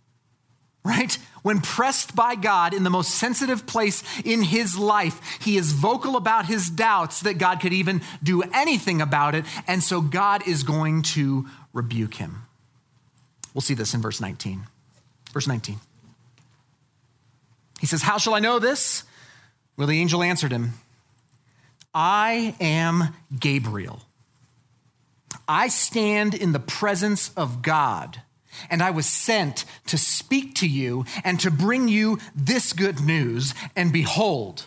right? 0.85 1.19
When 1.43 1.61
pressed 1.61 2.15
by 2.15 2.35
God 2.35 2.75
in 2.75 2.85
the 2.85 2.91
most 2.91 3.13
sensitive 3.13 3.67
place 3.67 4.03
in 4.25 4.43
his 4.43 4.79
life, 4.79 5.39
he 5.41 5.57
is 5.57 5.73
vocal 5.73 6.17
about 6.17 6.47
his 6.47 6.71
doubts 6.71 7.21
that 7.21 7.39
God 7.39 7.61
could 7.61 7.73
even 7.73 8.03
do 8.23 8.43
anything 8.43 9.01
about 9.01 9.35
it. 9.35 9.45
And 9.67 9.83
so 9.83 10.01
God 10.01 10.47
is 10.47 10.63
going 10.63 11.03
to 11.03 11.47
rebuke 11.73 12.15
him. 12.15 12.43
We'll 13.55 13.63
see 13.63 13.75
this 13.75 13.95
in 13.95 14.03
verse 14.03 14.21
19. 14.21 14.67
Verse 15.33 15.47
19. 15.47 15.81
He 17.81 17.87
says, 17.87 18.03
How 18.03 18.19
shall 18.19 18.35
I 18.35 18.41
know 18.41 18.59
this? 18.59 19.05
Well, 19.77 19.87
the 19.87 20.01
angel 20.01 20.23
answered 20.23 20.53
him, 20.53 20.75
I 21.93 22.55
am 22.61 23.15
Gabriel. 23.39 24.03
I 25.47 25.69
stand 25.69 26.35
in 26.35 26.53
the 26.53 26.61
presence 26.61 27.31
of 27.37 27.63
God 27.63 28.23
and 28.71 28.83
I 28.83 28.91
was 28.91 29.07
sent 29.07 29.65
to 29.87 29.99
speak 29.99 30.55
to 30.57 30.69
you 30.69 31.05
and 31.23 31.39
to 31.41 31.51
bring 31.51 31.89
you 31.89 32.19
this 32.35 32.73
good 32.73 33.01
news. 33.01 33.55
And 33.77 33.93
behold, 33.93 34.67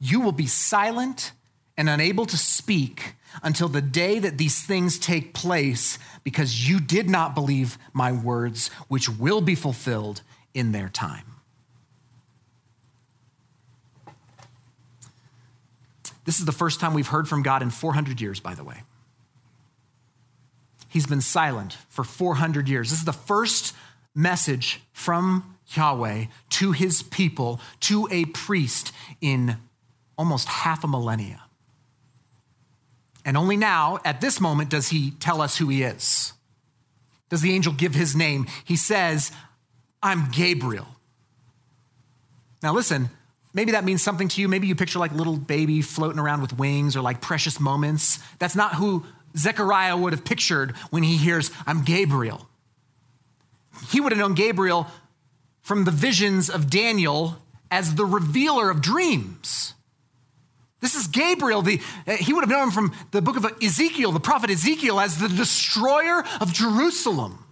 you 0.00 0.20
will 0.20 0.32
be 0.32 0.46
silent 0.46 1.32
and 1.76 1.88
unable 1.88 2.26
to 2.26 2.36
speak 2.36 3.14
until 3.42 3.68
the 3.68 3.82
day 3.82 4.18
that 4.18 4.38
these 4.38 4.62
things 4.62 4.98
take 4.98 5.34
place, 5.34 5.98
because 6.24 6.68
you 6.68 6.80
did 6.80 7.08
not 7.08 7.34
believe 7.34 7.78
my 7.92 8.10
words, 8.10 8.68
which 8.88 9.08
will 9.08 9.40
be 9.40 9.54
fulfilled 9.54 10.22
in 10.54 10.72
their 10.72 10.88
time. 10.88 11.24
This 16.28 16.40
is 16.40 16.44
the 16.44 16.52
first 16.52 16.78
time 16.78 16.92
we've 16.92 17.08
heard 17.08 17.26
from 17.26 17.42
God 17.42 17.62
in 17.62 17.70
400 17.70 18.20
years, 18.20 18.38
by 18.38 18.54
the 18.54 18.62
way. 18.62 18.82
He's 20.86 21.06
been 21.06 21.22
silent 21.22 21.78
for 21.88 22.04
400 22.04 22.68
years. 22.68 22.90
This 22.90 22.98
is 22.98 23.06
the 23.06 23.14
first 23.14 23.74
message 24.14 24.82
from 24.92 25.56
Yahweh 25.68 26.26
to 26.50 26.72
his 26.72 27.02
people, 27.02 27.62
to 27.80 28.08
a 28.10 28.26
priest 28.26 28.92
in 29.22 29.56
almost 30.18 30.48
half 30.48 30.84
a 30.84 30.86
millennia. 30.86 31.44
And 33.24 33.34
only 33.34 33.56
now, 33.56 33.98
at 34.04 34.20
this 34.20 34.38
moment, 34.38 34.68
does 34.68 34.90
he 34.90 35.12
tell 35.12 35.40
us 35.40 35.56
who 35.56 35.70
he 35.70 35.82
is. 35.82 36.34
Does 37.30 37.40
the 37.40 37.54
angel 37.54 37.72
give 37.72 37.94
his 37.94 38.14
name? 38.14 38.46
He 38.66 38.76
says, 38.76 39.32
I'm 40.02 40.30
Gabriel. 40.30 40.88
Now, 42.62 42.74
listen, 42.74 43.08
maybe 43.58 43.72
that 43.72 43.84
means 43.84 44.00
something 44.00 44.28
to 44.28 44.40
you. 44.40 44.46
Maybe 44.46 44.68
you 44.68 44.76
picture 44.76 45.00
like 45.00 45.10
little 45.10 45.36
baby 45.36 45.82
floating 45.82 46.20
around 46.20 46.42
with 46.42 46.56
wings 46.56 46.94
or 46.94 47.00
like 47.00 47.20
precious 47.20 47.58
moments. 47.58 48.20
That's 48.38 48.54
not 48.54 48.76
who 48.76 49.04
Zechariah 49.36 49.96
would 49.96 50.12
have 50.12 50.24
pictured 50.24 50.76
when 50.90 51.02
he 51.02 51.16
hears, 51.16 51.50
I'm 51.66 51.82
Gabriel. 51.82 52.48
He 53.90 54.00
would 54.00 54.12
have 54.12 54.18
known 54.20 54.34
Gabriel 54.34 54.86
from 55.60 55.82
the 55.82 55.90
visions 55.90 56.48
of 56.48 56.70
Daniel 56.70 57.38
as 57.68 57.96
the 57.96 58.04
revealer 58.04 58.70
of 58.70 58.80
dreams. 58.80 59.74
This 60.78 60.94
is 60.94 61.08
Gabriel. 61.08 61.60
The, 61.60 61.80
uh, 62.06 62.12
he 62.12 62.32
would 62.32 62.42
have 62.42 62.50
known 62.50 62.68
him 62.68 62.70
from 62.70 62.94
the 63.10 63.20
book 63.20 63.36
of 63.36 63.44
Ezekiel, 63.60 64.12
the 64.12 64.20
prophet 64.20 64.50
Ezekiel, 64.50 65.00
as 65.00 65.18
the 65.18 65.28
destroyer 65.28 66.22
of 66.40 66.52
Jerusalem. 66.52 67.44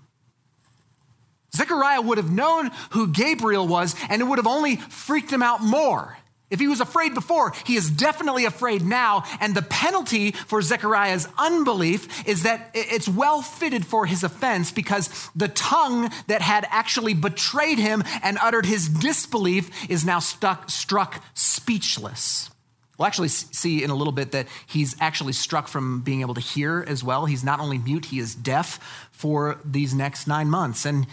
Zechariah 1.57 2.01
would 2.01 2.19
have 2.19 2.31
known 2.31 2.71
who 2.91 3.09
Gabriel 3.09 3.67
was, 3.67 3.95
and 4.09 4.21
it 4.21 4.25
would 4.25 4.39
have 4.39 4.47
only 4.47 4.77
freaked 4.77 5.33
him 5.33 5.43
out 5.43 5.63
more. 5.63 6.17
If 6.49 6.61
he 6.61 6.69
was 6.69 6.81
afraid 6.81 7.13
before, 7.13 7.53
he 7.65 7.75
is 7.75 7.91
definitely 7.91 8.45
afraid 8.45 8.83
now. 8.83 9.25
And 9.41 9.55
the 9.55 9.63
penalty 9.63 10.31
for 10.31 10.63
Zechariah's 10.63 11.29
unbelief 11.37 12.27
is 12.29 12.45
that 12.45 12.71
it's 12.73 13.09
well 13.09 13.43
fitted 13.43 13.85
for 13.85 14.07
his 14.07 14.23
offense 14.23 14.71
because 14.71 15.31
the 15.35 15.49
tongue 15.49 16.11
that 16.29 16.43
had 16.43 16.65
actually 16.71 17.15
betrayed 17.15 17.79
him 17.79 18.05
and 18.23 18.39
uttered 18.41 18.67
his 18.67 18.89
disbelief 18.89 19.91
is 19.91 20.05
now 20.05 20.21
stuck, 20.21 20.71
struck 20.71 21.21
speechless. 21.35 22.51
We'll 22.97 23.07
actually 23.07 23.29
see 23.29 23.83
in 23.83 23.91
a 23.91 23.95
little 23.95 24.13
bit 24.13 24.33
that 24.33 24.47
he's 24.67 24.97
actually 25.01 25.33
struck 25.35 25.67
from 25.69 26.01
being 26.01 26.21
able 26.21 26.35
to 26.35 26.41
hear 26.41 26.85
as 26.87 27.03
well. 27.03 27.27
He's 27.27 27.45
not 27.45 27.61
only 27.61 27.79
mute, 27.79 28.07
he 28.07 28.21
is 28.21 28.35
deaf 28.35 29.09
for 29.11 29.61
these 29.65 29.93
next 29.95 30.27
nine 30.27 30.49
months. 30.49 30.87
And 30.87 31.07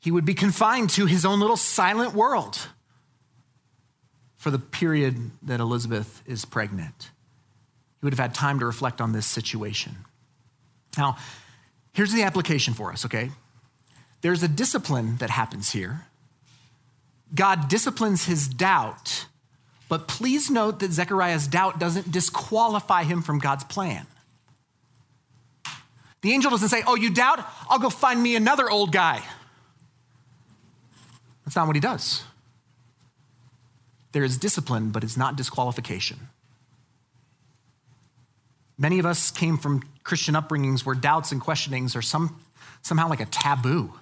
he 0.00 0.10
would 0.10 0.24
be 0.24 0.34
confined 0.34 0.90
to 0.90 1.06
his 1.06 1.24
own 1.24 1.40
little 1.40 1.56
silent 1.56 2.14
world 2.14 2.68
for 4.36 4.50
the 4.50 4.58
period 4.58 5.30
that 5.42 5.60
Elizabeth 5.60 6.22
is 6.26 6.44
pregnant. 6.44 7.10
He 8.00 8.06
would 8.06 8.12
have 8.14 8.18
had 8.18 8.34
time 8.34 8.58
to 8.60 8.66
reflect 8.66 9.00
on 9.00 9.12
this 9.12 9.26
situation. 9.26 9.96
Now, 10.96 11.18
here's 11.92 12.12
the 12.12 12.22
application 12.22 12.72
for 12.72 12.90
us, 12.90 13.04
okay? 13.04 13.30
There's 14.22 14.42
a 14.42 14.48
discipline 14.48 15.18
that 15.18 15.30
happens 15.30 15.70
here. 15.72 16.06
God 17.34 17.68
disciplines 17.68 18.24
his 18.24 18.48
doubt 18.48 19.26
but 19.90 20.06
please 20.06 20.52
note 20.52 20.78
that 20.78 20.92
Zechariah's 20.92 21.48
doubt 21.48 21.80
doesn't 21.80 22.12
disqualify 22.12 23.02
him 23.02 23.22
from 23.22 23.40
God's 23.40 23.64
plan. 23.64 24.06
The 26.22 26.32
angel 26.32 26.52
doesn't 26.52 26.68
say, 26.68 26.84
Oh, 26.86 26.94
you 26.94 27.10
doubt? 27.10 27.44
I'll 27.68 27.80
go 27.80 27.90
find 27.90 28.22
me 28.22 28.36
another 28.36 28.70
old 28.70 28.92
guy. 28.92 29.20
That's 31.50 31.56
not 31.56 31.66
what 31.66 31.74
he 31.74 31.80
does. 31.80 32.22
There 34.12 34.22
is 34.22 34.38
discipline, 34.38 34.90
but 34.90 35.02
it's 35.02 35.16
not 35.16 35.34
disqualification. 35.34 36.28
Many 38.78 39.00
of 39.00 39.04
us 39.04 39.32
came 39.32 39.58
from 39.58 39.82
Christian 40.04 40.36
upbringings 40.36 40.86
where 40.86 40.94
doubts 40.94 41.32
and 41.32 41.40
questionings 41.40 41.96
are 41.96 42.02
some, 42.02 42.40
somehow 42.82 43.08
like 43.08 43.18
a 43.18 43.26
taboo. 43.26 43.92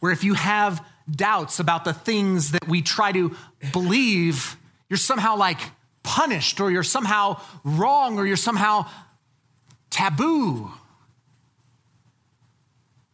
Where 0.00 0.12
if 0.12 0.24
you 0.24 0.34
have 0.34 0.86
doubts 1.10 1.58
about 1.58 1.86
the 1.86 1.94
things 1.94 2.50
that 2.50 2.68
we 2.68 2.82
try 2.82 3.10
to 3.10 3.34
believe, 3.72 4.58
you're 4.90 4.98
somehow 4.98 5.38
like 5.38 5.60
punished 6.02 6.60
or 6.60 6.70
you're 6.70 6.82
somehow 6.82 7.40
wrong 7.64 8.18
or 8.18 8.26
you're 8.26 8.36
somehow 8.36 8.86
taboo. 9.88 10.70
You 10.70 10.70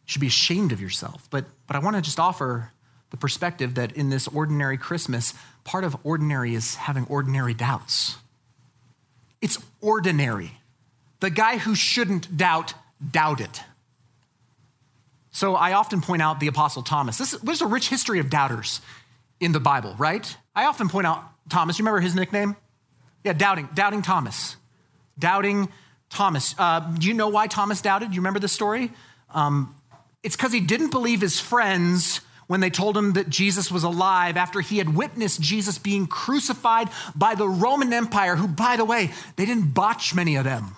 should 0.07 0.19
be 0.19 0.27
ashamed 0.27 0.73
of 0.73 0.81
yourself. 0.81 1.29
But, 1.29 1.45
but 1.67 1.77
I 1.77 1.79
want 1.79 1.95
to 1.95 2.01
just 2.01 2.19
offer 2.19 2.73
the 3.11 3.17
perspective 3.17 3.75
that 3.75 3.91
in 3.91 4.09
this 4.09 4.27
ordinary 4.27 4.77
Christmas, 4.77 5.33
part 5.63 5.83
of 5.83 5.95
ordinary 6.03 6.55
is 6.55 6.75
having 6.75 7.05
ordinary 7.05 7.53
doubts. 7.53 8.17
It's 9.41 9.59
ordinary. 9.81 10.51
The 11.19 11.29
guy 11.29 11.57
who 11.57 11.75
shouldn't 11.75 12.35
doubt 12.35 12.73
doubted. 13.11 13.49
So 15.31 15.55
I 15.55 15.73
often 15.73 16.01
point 16.01 16.21
out 16.21 16.39
the 16.39 16.47
Apostle 16.47 16.83
Thomas. 16.83 17.17
This, 17.17 17.31
there's 17.31 17.61
a 17.61 17.67
rich 17.67 17.89
history 17.89 18.19
of 18.19 18.29
doubters 18.29 18.81
in 19.39 19.51
the 19.51 19.59
Bible, 19.59 19.95
right? 19.97 20.35
I 20.55 20.65
often 20.65 20.89
point 20.89 21.07
out 21.07 21.23
Thomas. 21.49 21.79
You 21.79 21.83
remember 21.83 22.01
his 22.01 22.15
nickname? 22.15 22.55
Yeah, 23.23 23.33
doubting, 23.33 23.69
doubting 23.73 24.01
Thomas. 24.01 24.55
Doubting 25.17 25.69
Thomas. 26.09 26.55
Uh, 26.57 26.79
do 26.79 27.07
you 27.07 27.13
know 27.13 27.29
why 27.29 27.47
Thomas 27.47 27.81
doubted? 27.81 28.11
You 28.11 28.21
remember 28.21 28.39
the 28.39 28.47
story? 28.47 28.91
Um, 29.33 29.75
it's 30.23 30.35
because 30.35 30.51
he 30.51 30.59
didn't 30.59 30.91
believe 30.91 31.21
his 31.21 31.39
friends 31.39 32.21
when 32.51 32.59
they 32.59 32.69
told 32.69 32.97
him 32.97 33.13
that 33.13 33.29
Jesus 33.29 33.71
was 33.71 33.85
alive 33.85 34.35
after 34.35 34.59
he 34.59 34.77
had 34.77 34.93
witnessed 34.93 35.39
Jesus 35.39 35.77
being 35.77 36.05
crucified 36.05 36.89
by 37.15 37.33
the 37.33 37.47
Roman 37.47 37.93
Empire, 37.93 38.35
who, 38.35 38.45
by 38.45 38.75
the 38.75 38.83
way, 38.83 39.09
they 39.37 39.45
didn't 39.45 39.73
botch 39.73 40.13
many 40.13 40.35
of 40.35 40.43
them. 40.43 40.75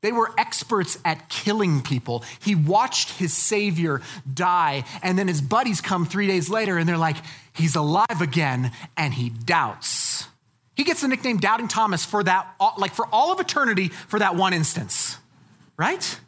They 0.00 0.10
were 0.10 0.32
experts 0.36 0.98
at 1.04 1.28
killing 1.28 1.82
people. 1.82 2.24
He 2.40 2.56
watched 2.56 3.10
his 3.10 3.32
Savior 3.32 4.02
die, 4.34 4.82
and 5.04 5.16
then 5.16 5.28
his 5.28 5.40
buddies 5.40 5.80
come 5.80 6.04
three 6.04 6.26
days 6.26 6.50
later 6.50 6.78
and 6.78 6.88
they're 6.88 6.98
like, 6.98 7.18
he's 7.52 7.76
alive 7.76 8.20
again, 8.20 8.72
and 8.96 9.14
he 9.14 9.30
doubts. 9.30 10.26
He 10.74 10.82
gets 10.82 11.02
the 11.02 11.06
nickname 11.06 11.36
Doubting 11.36 11.68
Thomas 11.68 12.04
for 12.04 12.24
that, 12.24 12.56
like 12.76 12.92
for 12.92 13.06
all 13.12 13.32
of 13.32 13.38
eternity, 13.38 13.90
for 13.90 14.18
that 14.18 14.34
one 14.34 14.52
instance, 14.52 15.16
right? 15.76 16.18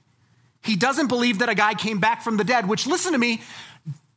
He 0.69 0.77
doesn't 0.77 1.07
believe 1.07 1.39
that 1.39 1.49
a 1.49 1.55
guy 1.55 1.73
came 1.73 1.99
back 1.99 2.21
from 2.21 2.37
the 2.37 2.45
dead, 2.45 2.69
which, 2.69 2.87
listen 2.87 3.13
to 3.13 3.19
me, 3.19 3.41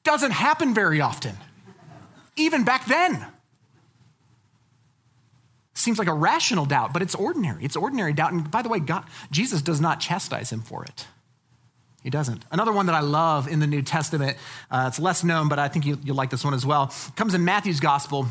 doesn't 0.03 0.31
happen 0.31 0.73
very 0.73 0.99
often, 0.99 1.37
even 2.35 2.65
back 2.65 2.85
then. 2.87 3.25
Seems 5.73 5.97
like 5.97 6.09
a 6.09 6.13
rational 6.13 6.65
doubt, 6.65 6.91
but 6.91 7.01
it's 7.01 7.15
ordinary. 7.15 7.63
It's 7.63 7.77
ordinary 7.77 8.11
doubt. 8.11 8.33
And 8.33 8.51
by 8.51 8.63
the 8.63 8.67
way, 8.67 8.79
God, 8.79 9.05
Jesus 9.31 9.61
does 9.61 9.79
not 9.79 10.01
chastise 10.01 10.51
him 10.51 10.61
for 10.61 10.83
it. 10.83 11.07
He 12.03 12.09
doesn't. 12.09 12.43
Another 12.51 12.73
one 12.73 12.87
that 12.87 12.95
I 12.95 12.99
love 12.99 13.47
in 13.47 13.61
the 13.61 13.67
New 13.67 13.81
Testament, 13.81 14.37
uh, 14.69 14.87
it's 14.89 14.99
less 14.99 15.23
known, 15.23 15.47
but 15.47 15.57
I 15.57 15.69
think 15.69 15.85
you, 15.85 15.97
will 16.05 16.15
like 16.15 16.31
this 16.31 16.43
one 16.43 16.53
as 16.53 16.65
well, 16.65 16.93
comes 17.15 17.33
in 17.33 17.45
Matthew's 17.45 17.79
gospel. 17.79 18.27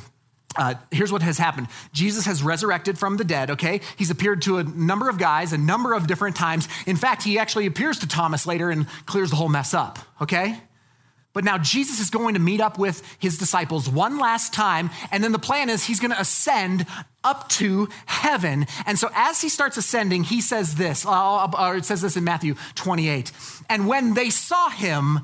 Uh, 0.57 0.75
here's 0.91 1.13
what 1.13 1.23
has 1.23 1.39
happened 1.39 1.69
Jesus 1.93 2.27
has 2.27 2.43
resurrected 2.43 2.99
from 2.99 3.17
the 3.17 3.25
dead, 3.25 3.51
okay? 3.51 3.81
He's 3.97 4.11
appeared 4.11 4.43
to 4.43 4.59
a 4.59 4.65
number 4.65 5.09
of 5.09 5.19
guys 5.19 5.53
a 5.53 5.59
number 5.59 5.95
of 5.95 6.07
different 6.07 6.37
times. 6.37 6.69
In 6.87 6.97
fact, 6.97 7.23
he 7.23 7.39
actually 7.39 7.67
appears 7.67 7.99
to 8.01 8.09
Thomas 8.09 8.47
later 8.47 8.71
and 8.71 8.87
clears 9.07 9.31
the 9.31 9.37
whole 9.37 9.49
mess 9.49 9.75
up, 9.75 9.99
okay? 10.21 10.61
But 11.33 11.45
now 11.45 11.59
Jesus 11.59 12.01
is 12.01 12.11
going 12.11 12.35
to 12.35 12.41
meet 12.41 12.61
up 12.61 12.79
with 12.79 13.03
his 13.21 13.39
disciples 13.39 13.89
one 13.89 14.19
last 14.19 14.53
time, 14.53 14.91
and 15.13 15.23
then 15.23 15.31
the 15.31 15.39
plan 15.39 15.71
is 15.71 15.85
he's 15.85 16.01
going 16.01 16.11
to 16.11 16.21
ascend 16.21 16.87
up 17.23 17.49
to 17.51 17.89
heaven. 18.07 18.67
And 18.85 18.99
so 18.99 19.09
as 19.15 19.41
he 19.41 19.49
starts 19.49 19.77
ascending, 19.77 20.25
he 20.25 20.41
says 20.41 20.75
this, 20.75 21.07
uh, 21.07 21.47
or 21.57 21.77
it 21.77 21.85
says 21.85 22.03
this 22.03 22.17
in 22.17 22.25
Matthew 22.25 22.57
28. 22.75 23.31
And 23.69 23.87
when 23.87 24.15
they 24.15 24.31
saw 24.31 24.71
him, 24.71 25.21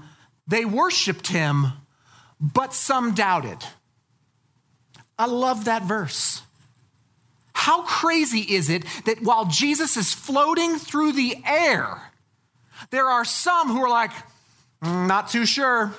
they 0.47 0.65
worshiped 0.65 1.27
him, 1.27 1.73
but 2.41 2.73
some 2.73 3.12
doubted. 3.12 3.59
I 5.18 5.26
love 5.26 5.64
that 5.64 5.83
verse. 5.83 6.42
How 7.52 7.83
crazy 7.83 8.40
is 8.40 8.68
it 8.68 8.85
that 9.07 9.22
while 9.22 9.46
Jesus 9.46 9.96
is 9.96 10.12
floating 10.12 10.76
through 10.76 11.12
the 11.12 11.37
air, 11.46 12.12
there 12.90 13.07
are 13.07 13.24
some 13.24 13.68
who 13.68 13.83
are 13.83 13.88
like, 13.88 14.11
Mm, 14.83 15.07
not 15.07 15.29
too 15.29 15.46
sure. 15.46 15.92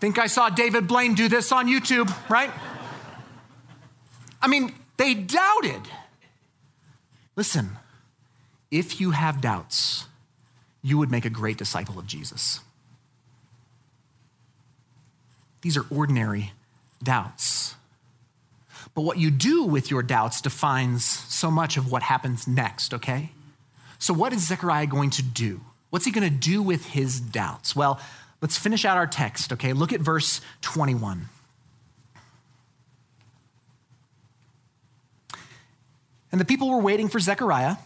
Think 0.00 0.18
I 0.18 0.26
saw 0.26 0.50
David 0.50 0.86
Blaine 0.86 1.14
do 1.14 1.28
this 1.28 1.52
on 1.52 1.66
YouTube, 1.66 2.12
right? 2.28 2.50
I 4.40 4.48
mean, 4.48 4.74
they 4.96 5.14
doubted. 5.14 5.80
Listen, 7.36 7.76
if 8.70 9.00
you 9.00 9.12
have 9.12 9.40
doubts, 9.40 10.06
you 10.82 10.98
would 10.98 11.10
make 11.10 11.24
a 11.24 11.30
great 11.30 11.56
disciple 11.56 11.98
of 11.98 12.06
Jesus. 12.06 12.60
These 15.62 15.76
are 15.76 15.86
ordinary 15.90 16.52
doubts. 17.02 17.74
But 18.94 19.02
what 19.02 19.18
you 19.18 19.30
do 19.30 19.64
with 19.64 19.90
your 19.90 20.02
doubts 20.02 20.40
defines 20.40 21.04
so 21.04 21.50
much 21.50 21.76
of 21.76 21.90
what 21.90 22.02
happens 22.02 22.46
next, 22.46 22.94
okay? 22.94 23.30
So, 23.98 24.14
what 24.14 24.32
is 24.32 24.46
Zechariah 24.46 24.86
going 24.86 25.10
to 25.10 25.22
do? 25.22 25.60
What's 25.90 26.04
he 26.04 26.12
going 26.12 26.28
to 26.28 26.36
do 26.36 26.62
with 26.62 26.86
his 26.86 27.20
doubts? 27.20 27.74
Well, 27.74 28.00
let's 28.40 28.58
finish 28.58 28.84
out 28.84 28.96
our 28.96 29.06
text, 29.06 29.52
okay? 29.52 29.72
Look 29.72 29.92
at 29.92 30.00
verse 30.00 30.40
21. 30.62 31.28
And 36.30 36.40
the 36.40 36.44
people 36.44 36.68
were 36.68 36.80
waiting 36.80 37.08
for 37.08 37.20
Zechariah, 37.20 37.76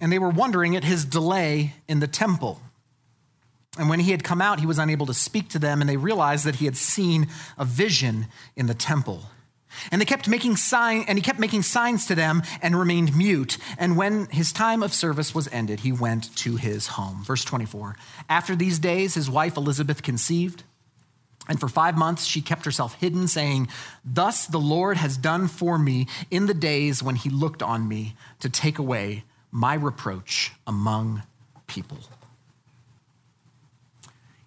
and 0.00 0.10
they 0.12 0.18
were 0.18 0.30
wondering 0.30 0.74
at 0.74 0.82
his 0.82 1.04
delay 1.04 1.74
in 1.88 2.00
the 2.00 2.08
temple. 2.08 2.60
And 3.80 3.88
when 3.88 4.00
he 4.00 4.10
had 4.10 4.22
come 4.22 4.42
out, 4.42 4.60
he 4.60 4.66
was 4.66 4.78
unable 4.78 5.06
to 5.06 5.14
speak 5.14 5.48
to 5.48 5.58
them, 5.58 5.80
and 5.80 5.88
they 5.88 5.96
realized 5.96 6.44
that 6.44 6.56
he 6.56 6.66
had 6.66 6.76
seen 6.76 7.28
a 7.56 7.64
vision 7.64 8.26
in 8.54 8.66
the 8.66 8.74
temple. 8.74 9.22
And 9.90 9.98
they 9.98 10.04
kept 10.04 10.28
making 10.28 10.56
sign, 10.56 11.06
and 11.08 11.16
he 11.16 11.22
kept 11.22 11.38
making 11.38 11.62
signs 11.62 12.04
to 12.04 12.14
them 12.14 12.42
and 12.60 12.78
remained 12.78 13.16
mute. 13.16 13.56
And 13.78 13.96
when 13.96 14.26
his 14.26 14.52
time 14.52 14.82
of 14.82 14.92
service 14.92 15.34
was 15.34 15.48
ended, 15.48 15.80
he 15.80 15.92
went 15.92 16.36
to 16.36 16.56
his 16.56 16.88
home. 16.88 17.24
Verse 17.24 17.42
24. 17.42 17.96
After 18.28 18.54
these 18.54 18.78
days, 18.78 19.14
his 19.14 19.30
wife 19.30 19.56
Elizabeth 19.56 20.02
conceived. 20.02 20.62
And 21.48 21.58
for 21.58 21.66
five 21.66 21.96
months 21.96 22.26
she 22.26 22.42
kept 22.42 22.66
herself 22.66 22.92
hidden, 22.96 23.28
saying, 23.28 23.68
Thus 24.04 24.44
the 24.44 24.60
Lord 24.60 24.98
has 24.98 25.16
done 25.16 25.48
for 25.48 25.78
me 25.78 26.06
in 26.30 26.44
the 26.44 26.54
days 26.54 27.02
when 27.02 27.14
he 27.14 27.30
looked 27.30 27.62
on 27.62 27.88
me 27.88 28.14
to 28.40 28.50
take 28.50 28.78
away 28.78 29.24
my 29.50 29.72
reproach 29.72 30.52
among 30.66 31.22
people. 31.66 31.96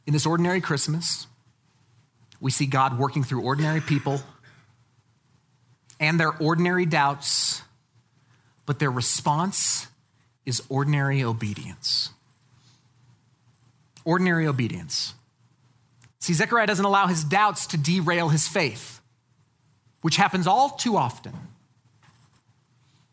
In 0.06 0.14
this 0.14 0.26
ordinary 0.26 0.62
Christmas, 0.62 1.28
we 2.40 2.52
see 2.52 2.66
God 2.66 3.00
working 3.00 3.24
through 3.24 3.42
ordinary 3.42 3.82
people 3.82 4.22
and 6.00 6.20
their 6.20 6.32
ordinary 6.32 6.86
doubts, 6.86 7.62
but 8.66 8.80
their 8.80 8.92
response 8.92 9.88
is 10.46 10.62
ordinary 10.68 11.24
obedience. 11.24 12.10
Ordinary 14.04 14.46
obedience. 14.46 15.14
See, 16.20 16.34
Zechariah 16.34 16.68
doesn't 16.68 16.84
allow 16.84 17.08
his 17.08 17.24
doubts 17.24 17.68
to 17.68 17.78
derail 17.78 18.30
his 18.30 18.48
faith, 18.48 19.00
which 20.02 20.18
happens 20.18 20.48
all 20.48 20.72
too 20.72 20.98
often. 20.98 21.34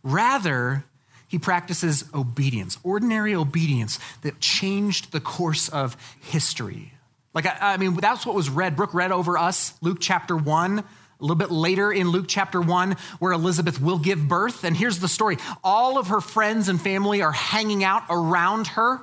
Rather, 0.02 0.84
he 1.30 1.38
practices 1.38 2.04
obedience, 2.12 2.76
ordinary 2.82 3.36
obedience 3.36 4.00
that 4.22 4.40
changed 4.40 5.12
the 5.12 5.20
course 5.20 5.68
of 5.68 5.96
history. 6.20 6.92
Like, 7.32 7.46
I, 7.46 7.74
I, 7.74 7.76
mean, 7.76 7.94
that's 7.94 8.26
what 8.26 8.34
was 8.34 8.50
read. 8.50 8.74
Brooke 8.74 8.92
read 8.92 9.12
over 9.12 9.38
us 9.38 9.74
Luke 9.80 9.98
chapter 10.00 10.36
1 10.36 10.80
a 10.80 10.84
little 11.20 11.36
bit 11.36 11.52
later 11.52 11.92
in 11.92 12.08
Luke 12.08 12.24
chapter 12.26 12.60
1, 12.60 12.96
where 13.20 13.30
Elizabeth 13.30 13.80
will 13.80 13.98
give 13.98 14.26
birth. 14.26 14.64
And 14.64 14.76
here's 14.76 14.98
the 14.98 15.06
story 15.06 15.36
all 15.62 15.98
of 15.98 16.08
her 16.08 16.20
friends 16.20 16.68
and 16.68 16.80
family 16.80 17.22
are 17.22 17.30
hanging 17.30 17.84
out 17.84 18.02
around 18.10 18.66
her, 18.68 19.00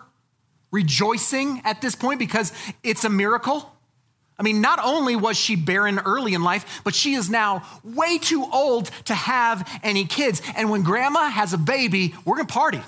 rejoicing 0.70 1.62
at 1.64 1.80
this 1.80 1.96
point 1.96 2.20
because 2.20 2.52
it's 2.84 3.06
a 3.06 3.10
miracle. 3.10 3.72
I 4.40 4.44
mean, 4.44 4.62
not 4.62 4.80
only 4.84 5.16
was 5.16 5.36
she 5.36 5.56
barren 5.56 6.00
early 6.00 6.34
in 6.34 6.44
life, 6.44 6.82
but 6.84 6.94
she 6.94 7.16
is 7.16 7.30
now 7.30 7.64
way 7.84 8.20
too 8.20 8.46
old 8.52 8.92
to 9.06 9.16
have 9.16 9.68
any 9.84 10.06
kids. 10.06 10.42
And 10.56 10.70
when 10.70 10.84
grandma 10.84 11.30
has 11.30 11.54
a 11.54 11.58
baby, 11.58 12.14
we're 12.24 12.36
gonna 12.36 12.48
party. 12.48 12.82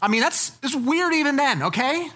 I 0.00 0.06
mean, 0.06 0.20
that's, 0.20 0.50
that's 0.50 0.76
weird 0.76 1.12
even 1.12 1.34
then, 1.34 1.62
okay? 1.64 2.08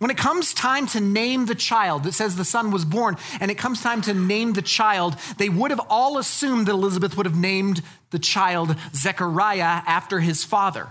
When 0.00 0.10
it 0.10 0.18
comes 0.18 0.52
time 0.52 0.86
to 0.88 1.00
name 1.00 1.46
the 1.46 1.54
child, 1.54 2.06
it 2.06 2.12
says 2.12 2.36
the 2.36 2.44
son 2.44 2.70
was 2.70 2.84
born, 2.84 3.16
and 3.40 3.50
it 3.50 3.56
comes 3.56 3.82
time 3.82 4.02
to 4.02 4.14
name 4.14 4.52
the 4.52 4.62
child, 4.62 5.16
they 5.38 5.48
would 5.48 5.70
have 5.70 5.80
all 5.88 6.18
assumed 6.18 6.66
that 6.66 6.72
Elizabeth 6.72 7.16
would 7.16 7.26
have 7.26 7.36
named 7.36 7.82
the 8.10 8.18
child 8.18 8.76
Zechariah 8.94 9.82
after 9.86 10.20
his 10.20 10.44
father. 10.44 10.88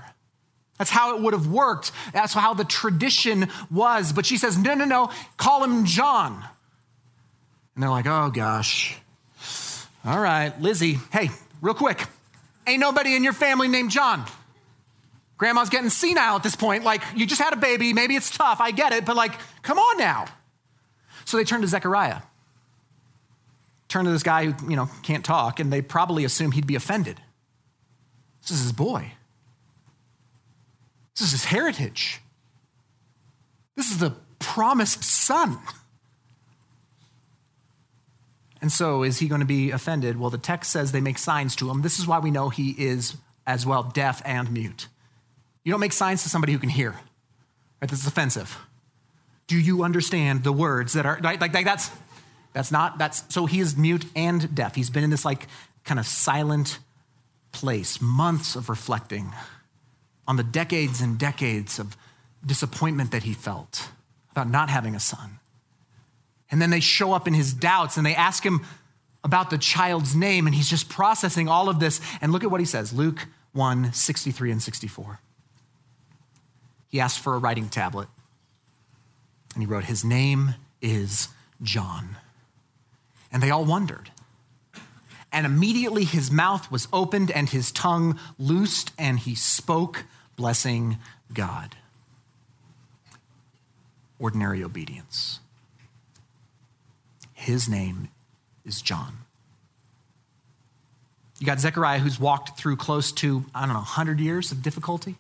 That's 0.80 0.90
how 0.90 1.16
it 1.16 1.22
would 1.22 1.34
have 1.34 1.46
worked. 1.46 1.92
That's 2.14 2.34
how 2.34 2.56
the 2.56 2.64
tradition 2.64 3.50
was. 3.70 4.12
But 4.12 4.26
she 4.26 4.38
says, 4.38 4.58
no, 4.58 4.74
no, 4.74 4.86
no, 4.86 5.12
call 5.38 5.64
him 5.64 5.86
John. 5.86 6.44
And 7.76 7.84
they're 7.84 7.90
like, 7.92 8.08
oh 8.08 8.32
gosh. 8.32 8.98
All 10.04 10.20
right, 10.20 10.60
Lizzie, 10.60 10.98
hey, 11.12 11.30
real 11.62 11.76
quick. 11.76 12.04
Ain't 12.66 12.80
nobody 12.80 13.16
in 13.16 13.24
your 13.24 13.34
family 13.34 13.68
named 13.68 13.92
John. 13.92 14.24
Grandma's 15.38 15.70
getting 15.70 15.90
senile 15.90 16.36
at 16.36 16.44
this 16.44 16.56
point. 16.56 16.84
Like, 16.84 17.02
you 17.16 17.26
just 17.26 17.42
had 17.42 17.54
a 17.54 17.58
baby. 17.58 17.94
Maybe 17.94 18.16
it's 18.16 18.30
tough. 18.30 18.60
I 18.60 18.72
get 18.72 18.92
it. 18.92 19.06
But, 19.06 19.16
like, 19.16 19.34
come 19.62 19.80
on 19.80 19.98
now. 19.98 20.26
So 21.26 21.38
they 21.38 21.46
turn 21.46 21.62
to 21.62 21.68
Zechariah. 21.68 22.22
Turn 23.88 24.06
to 24.06 24.12
this 24.12 24.22
guy 24.22 24.46
who, 24.46 24.70
you 24.70 24.76
know, 24.76 24.90
can't 25.02 25.24
talk, 25.24 25.60
and 25.60 25.72
they 25.72 25.82
probably 25.82 26.26
assume 26.26 26.52
he'd 26.52 26.68
be 26.68 26.76
offended. 26.76 27.22
This 28.42 28.52
is 28.52 28.64
his 28.64 28.72
boy. 28.74 29.14
This 31.20 31.28
is 31.28 31.32
his 31.42 31.46
heritage. 31.46 32.22
This 33.76 33.92
is 33.92 33.98
the 33.98 34.14
promised 34.40 35.04
son. 35.04 35.58
And 38.62 38.72
so, 38.72 39.04
is 39.04 39.20
he 39.20 39.28
going 39.28 39.42
to 39.42 39.48
be 39.48 39.72
offended? 39.72 40.18
Well, 40.18 40.30
the 40.30 40.38
text 40.38 40.72
says 40.72 40.94
they 40.94 41.02
make 41.02 41.18
signs 41.18 41.58
to 41.58 41.70
him. 41.70 41.82
This 41.82 42.00
is 42.00 42.08
why 42.08 42.20
we 42.20 42.32
know 42.32 42.48
he 42.48 42.72
is 42.72 43.18
as 43.46 43.66
well 43.66 43.84
deaf 43.84 44.22
and 44.24 44.50
mute. 44.52 44.88
You 45.66 45.72
don't 45.72 45.82
make 45.82 45.92
signs 45.92 46.24
to 46.24 46.30
somebody 46.30 46.54
who 46.54 46.60
can 46.60 46.70
hear. 46.70 46.92
Right? 47.82 47.90
This 47.90 48.00
is 48.00 48.08
offensive. 48.08 48.58
Do 49.48 49.60
you 49.60 49.84
understand 49.84 50.46
the 50.46 50.54
words 50.54 50.94
that 50.94 51.06
are 51.06 51.20
right? 51.22 51.40
Like, 51.40 51.54
like 51.54 51.66
that's 51.66 51.92
that's 52.54 52.72
not 52.72 52.98
that's 52.98 53.24
so 53.34 53.46
he 53.46 53.60
is 53.60 53.76
mute 53.76 54.06
and 54.16 54.56
deaf. 54.56 54.76
He's 54.76 54.90
been 54.90 55.04
in 55.04 55.10
this 55.10 55.26
like 55.26 55.48
kind 55.84 56.00
of 56.00 56.06
silent 56.06 56.80
place, 57.52 58.00
months 58.00 58.56
of 58.56 58.70
reflecting 58.70 59.34
on 60.30 60.38
the 60.38 60.44
decades 60.44 61.02
and 61.02 61.18
decades 61.18 61.78
of 61.78 61.98
disappointment 62.46 63.12
that 63.12 63.24
he 63.24 63.34
felt 63.34 63.90
about 64.32 64.50
not 64.50 64.70
having 64.70 64.96
a 64.96 65.00
son. 65.00 65.40
And 66.50 66.62
then 66.62 66.70
they 66.70 66.80
show 66.80 67.12
up 67.12 67.28
in 67.28 67.34
his 67.34 67.54
doubts 67.54 67.98
and 67.98 68.06
they 68.06 68.16
ask 68.16 68.46
him 68.46 68.66
about 69.22 69.50
the 69.50 69.58
child's 69.58 70.16
name, 70.16 70.48
and 70.48 70.56
he's 70.56 70.70
just 70.70 70.88
processing 70.88 71.50
all 71.50 71.68
of 71.68 71.82
this. 71.82 72.00
And 72.22 72.32
look 72.32 72.46
at 72.46 72.50
what 72.50 72.62
he 72.62 72.66
says 72.66 72.94
Luke 72.94 73.28
1 73.52 73.92
63 73.92 74.52
and 74.52 74.64
64 74.64 75.20
he 76.90 77.00
asked 77.00 77.20
for 77.20 77.36
a 77.36 77.38
writing 77.38 77.70
tablet. 77.70 78.10
And 79.54 79.64
he 79.64 79.68
wrote, 79.68 79.86
His 79.86 80.04
name 80.04 80.56
is 80.82 81.30
John. 81.62 82.18
And 83.32 83.42
they 83.42 83.52
all 83.52 83.64
wondered. 83.64 84.12
And 85.32 85.46
immediately 85.46 86.04
his 86.04 86.32
mouth 86.32 86.72
was 86.72 86.88
opened 86.92 87.30
and 87.30 87.48
his 87.48 87.72
tongue 87.72 88.20
loosed, 88.40 88.92
and 88.98 89.20
he 89.20 89.36
spoke, 89.36 90.06
blessing 90.40 90.98
God. 91.34 91.76
Ordinary 94.18 94.64
obedience. 94.64 95.42
His 97.34 97.68
name 97.68 98.08
is 98.64 98.82
John. 98.82 99.18
You 101.40 101.46
got 101.46 101.60
Zechariah, 101.60 102.00
who's 102.00 102.18
walked 102.18 102.58
through 102.58 102.78
close 102.78 103.12
to, 103.14 103.44
I 103.54 103.66
don't 103.66 103.74
know, 103.74 103.76
100 103.76 104.22
years 104.22 104.54
of 104.54 104.64
difficulty 104.64 105.18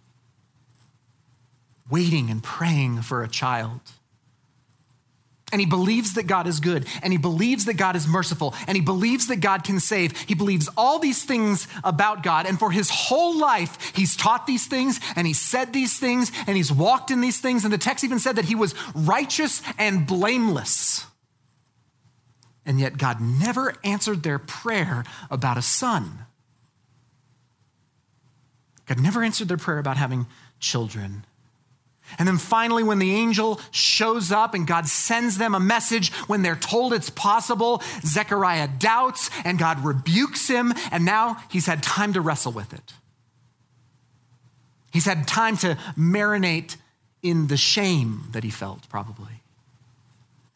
waiting 1.89 2.29
and 2.29 2.41
praying 2.41 3.01
for 3.01 3.21
a 3.21 3.27
child. 3.27 3.82
And 5.51 5.59
he 5.59 5.65
believes 5.65 6.13
that 6.13 6.27
God 6.27 6.47
is 6.47 6.59
good, 6.59 6.85
and 7.01 7.12
he 7.12 7.17
believes 7.17 7.65
that 7.65 7.73
God 7.75 7.95
is 7.95 8.07
merciful, 8.07 8.53
and 8.67 8.77
he 8.77 8.81
believes 8.81 9.27
that 9.27 9.41
God 9.41 9.63
can 9.63 9.79
save. 9.79 10.15
He 10.15 10.35
believes 10.35 10.69
all 10.77 10.99
these 10.99 11.23
things 11.23 11.67
about 11.83 12.21
God, 12.21 12.45
and 12.45 12.59
for 12.59 12.71
his 12.71 12.89
whole 12.89 13.38
life, 13.38 13.91
he's 13.95 14.15
taught 14.15 14.45
these 14.45 14.67
things, 14.67 14.99
and 15.15 15.25
he 15.25 15.33
said 15.33 15.73
these 15.73 15.97
things, 15.97 16.31
and 16.45 16.55
he's 16.55 16.71
walked 16.71 17.09
in 17.09 17.21
these 17.21 17.39
things. 17.39 17.63
And 17.63 17.73
the 17.73 17.79
text 17.79 18.03
even 18.03 18.19
said 18.19 18.35
that 18.35 18.45
he 18.45 18.55
was 18.55 18.75
righteous 18.93 19.63
and 19.77 20.05
blameless. 20.05 21.05
And 22.65 22.79
yet, 22.79 22.99
God 22.99 23.19
never 23.19 23.75
answered 23.83 24.21
their 24.21 24.38
prayer 24.38 25.03
about 25.31 25.57
a 25.57 25.62
son. 25.63 26.25
God 28.85 28.99
never 28.99 29.23
answered 29.23 29.47
their 29.47 29.57
prayer 29.57 29.79
about 29.79 29.97
having 29.97 30.27
children. 30.59 31.25
And 32.17 32.28
then 32.28 32.38
finally, 32.38 32.84
when 32.84 33.00
the 33.00 33.13
angel 33.13 33.62
shows 33.72 34.32
up 34.32 34.54
and 34.54 34.65
God 34.65 34.88
sends 34.88 35.38
them 35.38 35.54
a 35.54 35.60
message 35.60 36.12
when 36.28 36.41
they're 36.41 36.56
told 36.56 36.93
it's 36.93 37.10
possible, 37.10 37.82
Zechariah 38.02 38.67
doubts 38.67 39.30
and 39.45 39.60
God 39.60 39.84
rebukes 39.86 40.48
him, 40.48 40.74
and 40.91 41.06
now 41.06 41.38
he's 41.50 41.65
had 41.67 41.84
time 41.84 42.13
to 42.13 42.22
wrestle 42.22 42.52
with 42.52 42.74
it. 42.74 42.93
He's 44.91 45.06
had 45.06 45.28
time 45.28 45.56
to 45.58 45.78
marinate 45.98 46.78
in 47.22 47.48
the 47.48 47.58
shame 47.58 48.24
that 48.32 48.43
he 48.43 48.50
felt, 48.50 48.89
probably, 48.89 49.43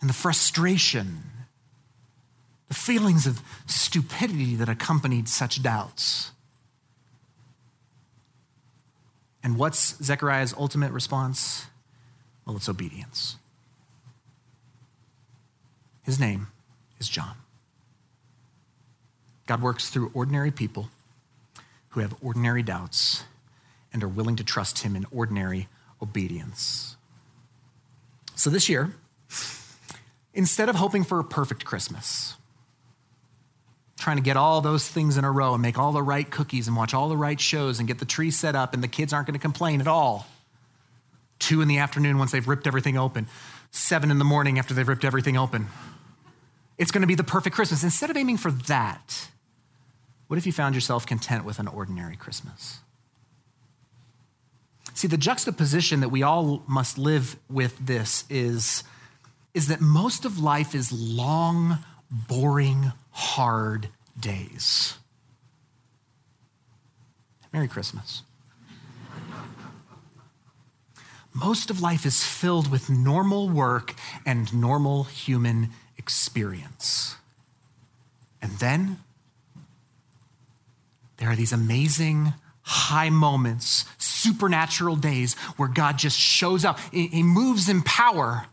and 0.02 0.10
the 0.10 0.13
frustration, 0.13 1.23
the 2.67 2.73
feelings 2.73 3.27
of 3.27 3.42
stupidity 3.67 4.56
that 4.56 4.69
accompanied 4.69 5.30
such 5.30 5.62
doubts. 5.62 6.33
And 9.44 9.58
what's 9.58 10.02
Zechariah's 10.02 10.54
ultimate 10.58 10.91
response? 10.91 11.65
Well, 12.46 12.56
it's 12.56 12.69
obedience. 12.69 13.35
His 16.04 16.19
name 16.19 16.48
is 17.00 17.10
John. 17.10 17.35
God 19.46 19.62
works 19.62 19.89
through 19.89 20.12
ordinary 20.13 20.52
people 20.52 20.89
who 21.89 22.00
have 22.00 22.15
ordinary 22.21 22.63
doubts 22.63 23.25
and 23.91 24.04
are 24.04 24.08
willing 24.08 24.35
to 24.37 24.44
trust 24.44 24.79
him 24.79 24.96
in 24.96 25.06
ordinary 25.12 25.67
obedience. 26.02 26.96
So 28.35 28.50
this 28.50 28.67
year, 28.67 28.94
instead 30.33 30.69
of 30.69 30.75
hoping 30.75 31.04
for 31.04 31.19
a 31.19 31.23
perfect 31.23 31.65
Christmas, 31.65 32.35
trying 34.04 34.17
to 34.17 34.23
get 34.23 34.35
all 34.35 34.60
those 34.60 34.85
things 34.85 35.17
in 35.17 35.23
a 35.23 35.31
row 35.31 35.54
and 35.54 35.62
make 35.62 35.79
all 35.79 35.93
the 35.93 36.04
right 36.04 36.29
cookies 36.29 36.67
and 36.67 36.75
watch 36.75 36.93
all 36.93 37.08
the 37.08 37.15
right 37.15 37.39
shows 37.39 37.79
and 37.79 37.87
get 37.87 37.99
the 37.99 38.06
tree 38.06 38.29
set 38.29 38.54
up, 38.54 38.73
and 38.73 38.83
the 38.83 38.87
kids 38.87 39.13
aren't 39.13 39.27
going 39.27 39.33
to 39.33 39.39
complain 39.39 39.79
at 39.79 39.87
all. 39.87 40.27
Two 41.39 41.62
in 41.62 41.69
the 41.69 41.77
afternoon 41.77 42.17
once 42.17 42.33
they've 42.33 42.47
ripped 42.47 42.67
everything 42.67 42.97
open, 42.97 43.27
seven 43.71 44.12
in 44.12 44.19
the 44.19 44.25
morning 44.25 44.60
after 44.60 44.73
they've 44.73 44.87
ripped 44.87 45.06
everything 45.06 45.37
open. 45.37 45.67
It's 46.77 46.91
going 46.91 47.01
to 47.01 47.08
be 47.08 47.15
the 47.15 47.23
perfect 47.23 47.56
Christmas. 47.56 47.81
Instead 47.81 48.10
of 48.10 48.17
aiming 48.17 48.37
for 48.37 48.51
that, 48.51 49.29
what 50.27 50.37
if 50.37 50.45
you 50.45 50.51
found 50.51 50.75
yourself 50.75 51.06
content 51.06 51.45
with 51.45 51.60
an 51.60 51.69
ordinary 51.69 52.17
Christmas? 52.17 52.79
See, 54.93 55.08
the 55.08 55.17
juxtaposition 55.17 56.01
that 56.01 56.10
we 56.10 56.23
all 56.23 56.62
must 56.67 56.97
live 56.97 57.37
with 57.49 57.77
this 57.79 58.25
is, 58.29 58.83
is 59.54 59.69
that 59.69 59.79
most 59.79 60.25
of 60.25 60.39
life 60.39 60.75
is 60.75 60.91
long, 60.91 61.79
boring, 62.14 62.92
hard 63.12 63.90
days. 64.20 64.98
Merry 67.52 67.68
Christmas. 67.68 68.24
Most 71.34 71.72
of 71.72 71.82
life 71.82 72.06
is 72.06 72.24
filled 72.24 72.70
with 72.70 72.90
normal 72.90 73.50
work 73.50 73.96
and 74.26 74.54
normal 74.54 75.06
human 75.06 75.70
experience. 75.98 77.16
And 78.42 78.52
then 78.54 79.00
there 81.18 81.30
are 81.30 81.36
these 81.36 81.54
amazing 81.54 82.34
high 82.62 83.10
moments, 83.10 83.86
supernatural 83.98 84.96
days 84.96 85.34
where 85.58 85.70
God 85.70 85.98
just 85.98 86.18
shows 86.20 86.64
up. 86.64 86.80
He 86.92 87.24
moves 87.24 87.68
in 87.68 87.82
power. 87.82 88.46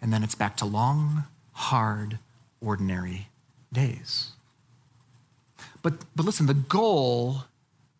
And 0.00 0.12
then 0.12 0.22
it's 0.22 0.34
back 0.34 0.56
to 0.58 0.64
long, 0.64 1.24
hard, 1.52 2.18
ordinary 2.60 3.28
days. 3.72 4.32
But, 5.82 5.94
but 6.14 6.24
listen, 6.24 6.46
the 6.46 6.54
goal, 6.54 7.44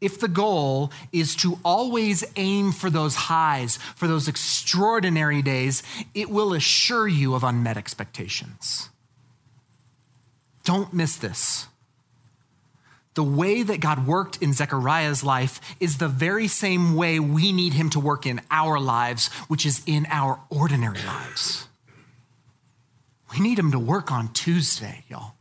if 0.00 0.20
the 0.20 0.28
goal 0.28 0.90
is 1.12 1.34
to 1.36 1.58
always 1.64 2.24
aim 2.36 2.72
for 2.72 2.90
those 2.90 3.14
highs, 3.14 3.76
for 3.96 4.06
those 4.06 4.28
extraordinary 4.28 5.42
days, 5.42 5.82
it 6.14 6.30
will 6.30 6.52
assure 6.52 7.08
you 7.08 7.34
of 7.34 7.42
unmet 7.44 7.76
expectations. 7.76 8.88
Don't 10.64 10.92
miss 10.92 11.16
this 11.16 11.66
the 13.14 13.22
way 13.22 13.62
that 13.62 13.80
God 13.80 14.06
worked 14.06 14.42
in 14.42 14.54
Zechariah's 14.54 15.22
life 15.22 15.60
is 15.80 15.98
the 15.98 16.08
very 16.08 16.48
same 16.48 16.94
way 16.94 17.20
we 17.20 17.52
need 17.52 17.74
him 17.74 17.90
to 17.90 18.00
work 18.00 18.24
in 18.24 18.40
our 18.50 18.80
lives, 18.80 19.28
which 19.48 19.66
is 19.66 19.82
in 19.86 20.06
our 20.10 20.40
ordinary 20.48 21.02
lives. 21.02 21.68
We 23.32 23.40
need 23.40 23.58
him 23.58 23.72
to 23.72 23.78
work 23.78 24.12
on 24.12 24.32
Tuesday, 24.32 25.04
y'all. 25.08 25.32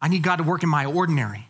I 0.00 0.08
need 0.08 0.22
God 0.22 0.36
to 0.36 0.42
work 0.42 0.62
in 0.62 0.68
my 0.68 0.86
ordinary, 0.86 1.48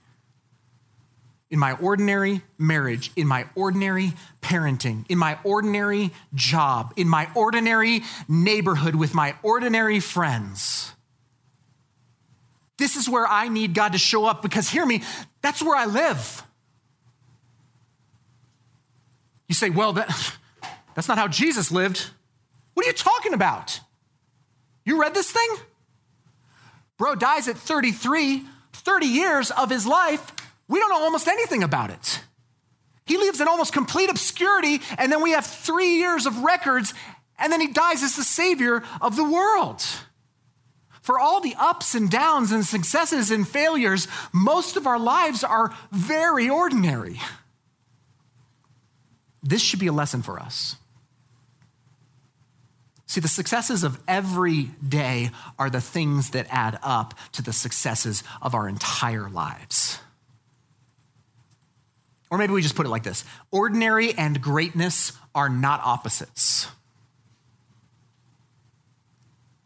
in 1.51 1.59
my 1.59 1.73
ordinary 1.73 2.43
marriage, 2.59 3.13
in 3.15 3.27
my 3.27 3.47
ordinary 3.55 4.15
parenting, 4.41 5.05
in 5.09 5.19
my 5.19 5.39
ordinary 5.45 6.13
job, 6.35 6.93
in 6.97 7.09
my 7.09 7.29
ordinary 7.35 8.03
neighborhood 8.29 8.95
with 8.95 9.15
my 9.15 9.35
ordinary 9.43 10.01
friends. 10.01 10.93
This 12.79 12.97
is 12.97 13.09
where 13.09 13.27
I 13.27 13.49
need 13.49 13.75
God 13.75 13.93
to 13.93 13.99
show 13.99 14.25
up 14.25 14.43
because, 14.43 14.69
hear 14.69 14.85
me, 14.85 15.03
that's 15.43 15.63
where 15.63 15.77
I 15.77 15.87
live. 15.87 16.43
You 19.49 19.55
say, 19.55 19.71
well, 19.71 19.93
that, 19.95 20.37
that's 20.95 21.09
not 21.09 21.19
how 21.19 21.29
Jesus 21.29 21.71
lived. 21.71 22.11
What 22.75 22.85
are 22.85 22.89
you 22.89 22.95
talking 22.95 23.33
about? 23.33 23.81
You 24.87 24.99
read 25.01 25.13
this 25.13 25.31
thing? 25.31 25.49
Bro 26.97 27.17
dies 27.17 27.49
at 27.49 27.59
33, 27.59 28.45
30 28.73 29.07
years 29.07 29.51
of 29.51 29.69
his 29.69 29.87
life. 29.87 30.33
We 30.69 30.79
don't 30.79 30.89
know 30.89 31.03
almost 31.03 31.29
anything 31.29 31.63
about 31.63 31.91
it. 31.91 32.21
He 33.05 33.19
lives 33.19 33.41
in 33.41 33.49
almost 33.49 33.73
complete 33.73 34.09
obscurity, 34.09 34.81
and 34.97 35.13
then 35.13 35.23
we 35.23 35.33
have 35.33 35.45
three 35.45 35.97
years 35.97 36.25
of 36.25 36.39
records, 36.39 36.95
and 37.39 37.53
then 37.53 37.61
he 37.61 37.69
dies 37.69 38.03
as 38.03 38.17
the 38.17 38.25
savior 38.25 38.83
of 39.01 39.17
the 39.17 39.25
world. 39.29 39.85
For 41.03 41.21
all 41.21 41.41
the 41.41 41.55
ups 41.59 41.95
and 41.95 42.11
downs 42.11 42.51
and 42.51 42.65
successes 42.65 43.31
and 43.31 43.47
failures, 43.47 44.09
most 44.33 44.77
of 44.77 44.87
our 44.87 44.99
lives 44.99 45.45
are 45.45 45.73
very 45.93 46.49
ordinary. 46.49 47.21
This 49.43 49.63
should 49.63 49.79
be 49.79 49.87
a 49.87 49.93
lesson 49.93 50.23
for 50.23 50.41
us. 50.41 50.77
See, 53.07 53.21
the 53.21 53.29
successes 53.29 53.85
of 53.85 54.01
every 54.09 54.71
day 54.87 55.31
are 55.59 55.71
the 55.71 55.81
things 55.81 56.31
that 56.31 56.47
add 56.51 56.79
up 56.83 57.15
to 57.33 57.43
the 57.43 57.53
successes 57.53 58.25
of 58.43 58.55
our 58.55 58.69
entire 58.69 59.31
lives. 59.31 60.01
Or 62.31 62.39
maybe 62.39 62.53
we 62.53 62.63
just 62.63 62.75
put 62.75 62.87
it 62.87 62.89
like 62.89 63.05
this 63.05 63.25
ordinary 63.53 64.13
and 64.13 64.43
greatness 64.43 65.13
are 65.35 65.49
not 65.49 65.81
opposites. 65.85 66.69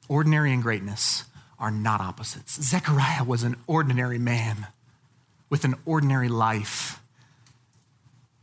Ordinary 0.08 0.52
and 0.52 0.62
greatness 0.62 1.24
are 1.58 1.70
not 1.70 2.00
opposites. 2.00 2.60
Zechariah 2.62 3.24
was 3.24 3.42
an 3.42 3.56
ordinary 3.66 4.18
man 4.18 4.66
with 5.48 5.64
an 5.64 5.76
ordinary 5.86 6.28
life, 6.28 7.00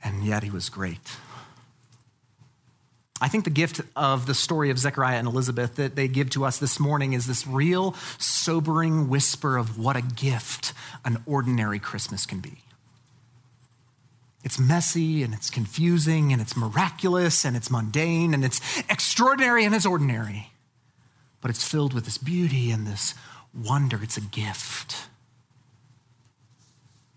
and 0.03 0.23
yet 0.23 0.43
he 0.43 0.49
was 0.49 0.69
great. 0.69 1.17
I 3.19 3.27
think 3.27 3.45
the 3.45 3.49
gift 3.49 3.81
of 3.95 4.27
the 4.27 4.35
story 4.35 4.69
of 4.69 4.77
Zechariah 4.77 5.17
and 5.17 5.27
Elizabeth 5.27 5.75
that 5.75 5.95
they 5.95 6.07
give 6.07 6.29
to 6.31 6.45
us 6.45 6.59
this 6.59 6.79
morning 6.79 7.13
is 7.13 7.25
this 7.25 7.47
real 7.47 7.93
sobering 8.19 9.09
whisper 9.09 9.57
of 9.57 9.79
what 9.79 9.95
a 9.95 10.01
gift 10.01 10.73
an 11.03 11.23
ordinary 11.25 11.79
Christmas 11.79 12.25
can 12.25 12.39
be. 12.39 12.57
It's 14.43 14.59
messy 14.59 15.23
and 15.23 15.33
it's 15.33 15.49
confusing 15.49 16.31
and 16.31 16.41
it's 16.41 16.55
miraculous 16.55 17.43
and 17.43 17.57
it's 17.57 17.71
mundane 17.71 18.33
and 18.33 18.45
it's 18.45 18.61
extraordinary 18.87 19.65
and 19.65 19.73
it's 19.73 19.85
ordinary 19.85 20.51
but 21.41 21.49
it's 21.51 21.63
filled 21.63 21.93
with 21.93 22.05
this 22.05 22.17
beauty 22.17 22.71
and 22.71 22.85
this 22.85 23.13
wonder. 23.53 24.01
It's 24.01 24.17
a 24.17 24.21
gift. 24.21 25.07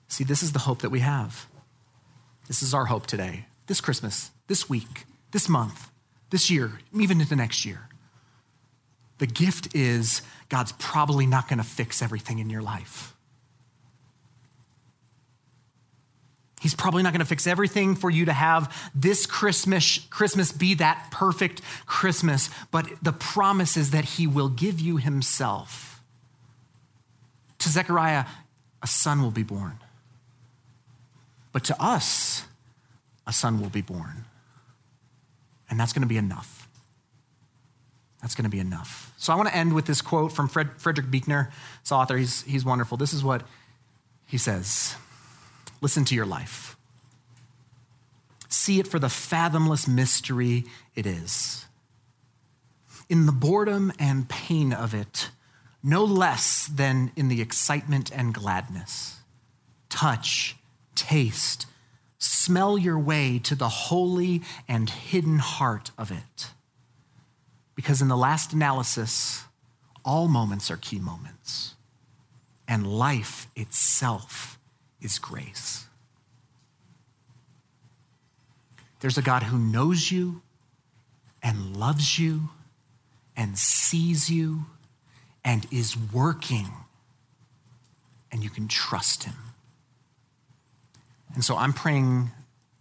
See, 0.08 0.24
this 0.24 0.42
is 0.42 0.52
the 0.52 0.60
hope 0.60 0.82
that 0.82 0.90
we 0.90 1.00
have. 1.00 1.46
This 2.46 2.62
is 2.62 2.74
our 2.74 2.86
hope 2.86 3.06
today, 3.06 3.46
this 3.66 3.80
Christmas, 3.80 4.30
this 4.48 4.68
week, 4.68 5.04
this 5.30 5.48
month, 5.48 5.89
this 6.30 6.50
year, 6.50 6.72
even 6.94 7.20
into 7.20 7.36
next 7.36 7.64
year. 7.64 7.88
The 9.18 9.26
gift 9.26 9.74
is 9.74 10.22
God's 10.48 10.72
probably 10.72 11.26
not 11.26 11.48
going 11.48 11.58
to 11.58 11.64
fix 11.64 12.00
everything 12.02 12.38
in 12.38 12.48
your 12.48 12.62
life. 12.62 13.14
He's 16.60 16.74
probably 16.74 17.02
not 17.02 17.12
going 17.12 17.20
to 17.20 17.26
fix 17.26 17.46
everything 17.46 17.94
for 17.94 18.10
you 18.10 18.26
to 18.26 18.34
have 18.34 18.90
this 18.94 19.24
Christmas, 19.24 19.98
Christmas 20.10 20.52
be 20.52 20.74
that 20.74 21.08
perfect 21.10 21.62
Christmas, 21.86 22.50
but 22.70 22.86
the 23.02 23.12
promise 23.12 23.78
is 23.78 23.92
that 23.92 24.04
he 24.04 24.26
will 24.26 24.50
give 24.50 24.78
you 24.78 24.98
himself. 24.98 26.02
To 27.60 27.68
Zechariah, 27.70 28.26
a 28.82 28.86
son 28.86 29.22
will 29.22 29.30
be 29.30 29.42
born. 29.42 29.78
But 31.52 31.64
to 31.64 31.82
us, 31.82 32.44
a 33.26 33.32
son 33.32 33.60
will 33.60 33.70
be 33.70 33.82
born. 33.82 34.24
And 35.70 35.78
that's 35.78 35.92
going 35.92 36.02
to 36.02 36.08
be 36.08 36.16
enough. 36.16 36.68
That's 38.20 38.34
going 38.34 38.44
to 38.44 38.50
be 38.50 38.60
enough. 38.60 39.14
So 39.16 39.32
I 39.32 39.36
want 39.36 39.48
to 39.48 39.56
end 39.56 39.72
with 39.72 39.86
this 39.86 40.02
quote 40.02 40.32
from 40.32 40.48
Fred, 40.48 40.70
Frederick 40.76 41.10
Buechner, 41.10 41.50
this 41.82 41.92
author. 41.92 42.16
He's, 42.16 42.42
he's 42.42 42.64
wonderful. 42.64 42.98
This 42.98 43.14
is 43.14 43.24
what 43.24 43.44
he 44.26 44.36
says. 44.36 44.96
Listen 45.80 46.04
to 46.04 46.14
your 46.14 46.26
life. 46.26 46.76
See 48.48 48.78
it 48.78 48.86
for 48.86 48.98
the 48.98 49.08
fathomless 49.08 49.88
mystery 49.88 50.64
it 50.94 51.06
is. 51.06 51.64
In 53.08 53.26
the 53.26 53.32
boredom 53.32 53.92
and 53.98 54.28
pain 54.28 54.72
of 54.72 54.92
it, 54.92 55.30
no 55.82 56.04
less 56.04 56.66
than 56.66 57.12
in 57.16 57.28
the 57.28 57.40
excitement 57.40 58.10
and 58.14 58.34
gladness. 58.34 59.20
Touch, 59.88 60.56
taste, 60.94 61.66
smell 62.20 62.78
your 62.78 62.98
way 62.98 63.40
to 63.40 63.56
the 63.56 63.68
holy 63.68 64.42
and 64.68 64.88
hidden 64.88 65.38
heart 65.38 65.90
of 65.98 66.12
it. 66.12 66.50
Because 67.74 68.00
in 68.00 68.08
the 68.08 68.16
last 68.16 68.52
analysis, 68.52 69.44
all 70.04 70.28
moments 70.28 70.70
are 70.70 70.76
key 70.76 70.98
moments, 70.98 71.74
and 72.68 72.86
life 72.86 73.48
itself 73.56 74.58
is 75.00 75.18
grace. 75.18 75.86
There's 79.00 79.18
a 79.18 79.22
God 79.22 79.44
who 79.44 79.58
knows 79.58 80.12
you 80.12 80.42
and 81.42 81.76
loves 81.76 82.18
you 82.18 82.50
and 83.34 83.56
sees 83.56 84.30
you 84.30 84.66
and 85.42 85.66
is 85.70 85.96
working, 85.96 86.68
and 88.30 88.44
you 88.44 88.50
can 88.50 88.68
trust 88.68 89.24
him. 89.24 89.49
And 91.34 91.44
so 91.44 91.56
I'm 91.56 91.72
praying 91.72 92.30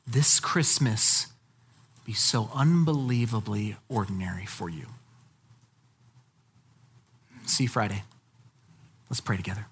this 0.07 0.39
Christmas 0.39 1.27
be 2.05 2.13
so 2.13 2.49
unbelievably 2.55 3.75
ordinary 3.87 4.45
for 4.47 4.67
you. 4.67 4.87
See 7.45 7.65
you 7.65 7.69
Friday. 7.69 8.03
Let's 9.09 9.21
pray 9.21 9.37
together. 9.37 9.67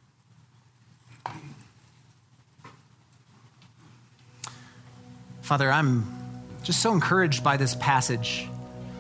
Father, 5.42 5.72
I'm 5.72 6.06
just 6.62 6.82
so 6.82 6.92
encouraged 6.92 7.44
by 7.44 7.58
this 7.58 7.74
passage. 7.76 8.48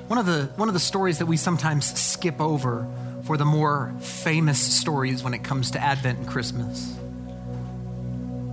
One 0.07 0.17
of 0.17 0.25
the, 0.25 0.45
one 0.55 0.67
of 0.69 0.73
the 0.73 0.79
stories 0.79 1.19
that 1.19 1.25
we 1.25 1.37
sometimes 1.37 1.85
skip 1.99 2.39
over 2.41 2.87
for 3.25 3.35
the 3.37 3.45
more 3.45 3.93
famous 3.99 4.57
stories 4.57 5.21
when 5.23 5.33
it 5.33 5.43
comes 5.43 5.71
to 5.71 5.79
Advent 5.79 6.19
and 6.19 6.27
Christmas. 6.27 6.97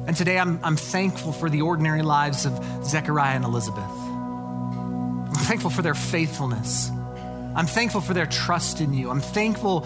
And 0.06 0.16
today 0.16 0.38
I'm, 0.38 0.60
I'm 0.62 0.76
thankful 0.76 1.32
for 1.32 1.48
the 1.48 1.62
ordinary 1.62 2.02
lives 2.02 2.44
of 2.44 2.84
Zechariah 2.84 3.36
and 3.36 3.44
Elizabeth. 3.44 3.90
I'm 3.90 5.44
thankful 5.46 5.70
for 5.70 5.82
their 5.82 5.94
faithfulness. 5.94 6.90
I'm 7.54 7.66
thankful 7.66 8.00
for 8.02 8.12
their 8.12 8.26
trust 8.26 8.80
in 8.80 8.92
you. 8.92 9.10
I'm 9.10 9.20
thankful 9.20 9.80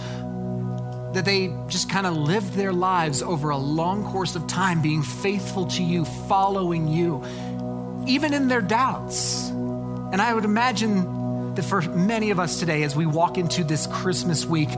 that 1.15 1.25
they 1.25 1.55
just 1.69 1.89
kind 1.89 2.07
of 2.07 2.17
lived 2.17 2.55
their 2.55 2.73
lives 2.73 3.23
over 3.23 3.51
a 3.51 3.57
long 3.57 4.05
course 4.05 4.35
of 4.35 4.47
time, 4.47 4.83
being 4.83 5.03
faithful 5.03 5.67
to 5.67 5.83
you, 5.83 6.05
following 6.05 6.89
you, 6.89 7.25
even 8.07 8.35
in 8.35 8.49
their 8.49 8.61
doubts. 8.61 9.49
And 9.51 10.21
I 10.21 10.35
would 10.35 10.45
imagine 10.45 11.55
that 11.55 11.63
for 11.63 11.81
many 11.83 12.31
of 12.31 12.41
us 12.41 12.59
today, 12.59 12.83
as 12.83 12.97
we 12.97 13.07
walk 13.07 13.39
into 13.39 13.65
this 13.65 13.87
Christmas 13.87 14.45
week, 14.45 14.71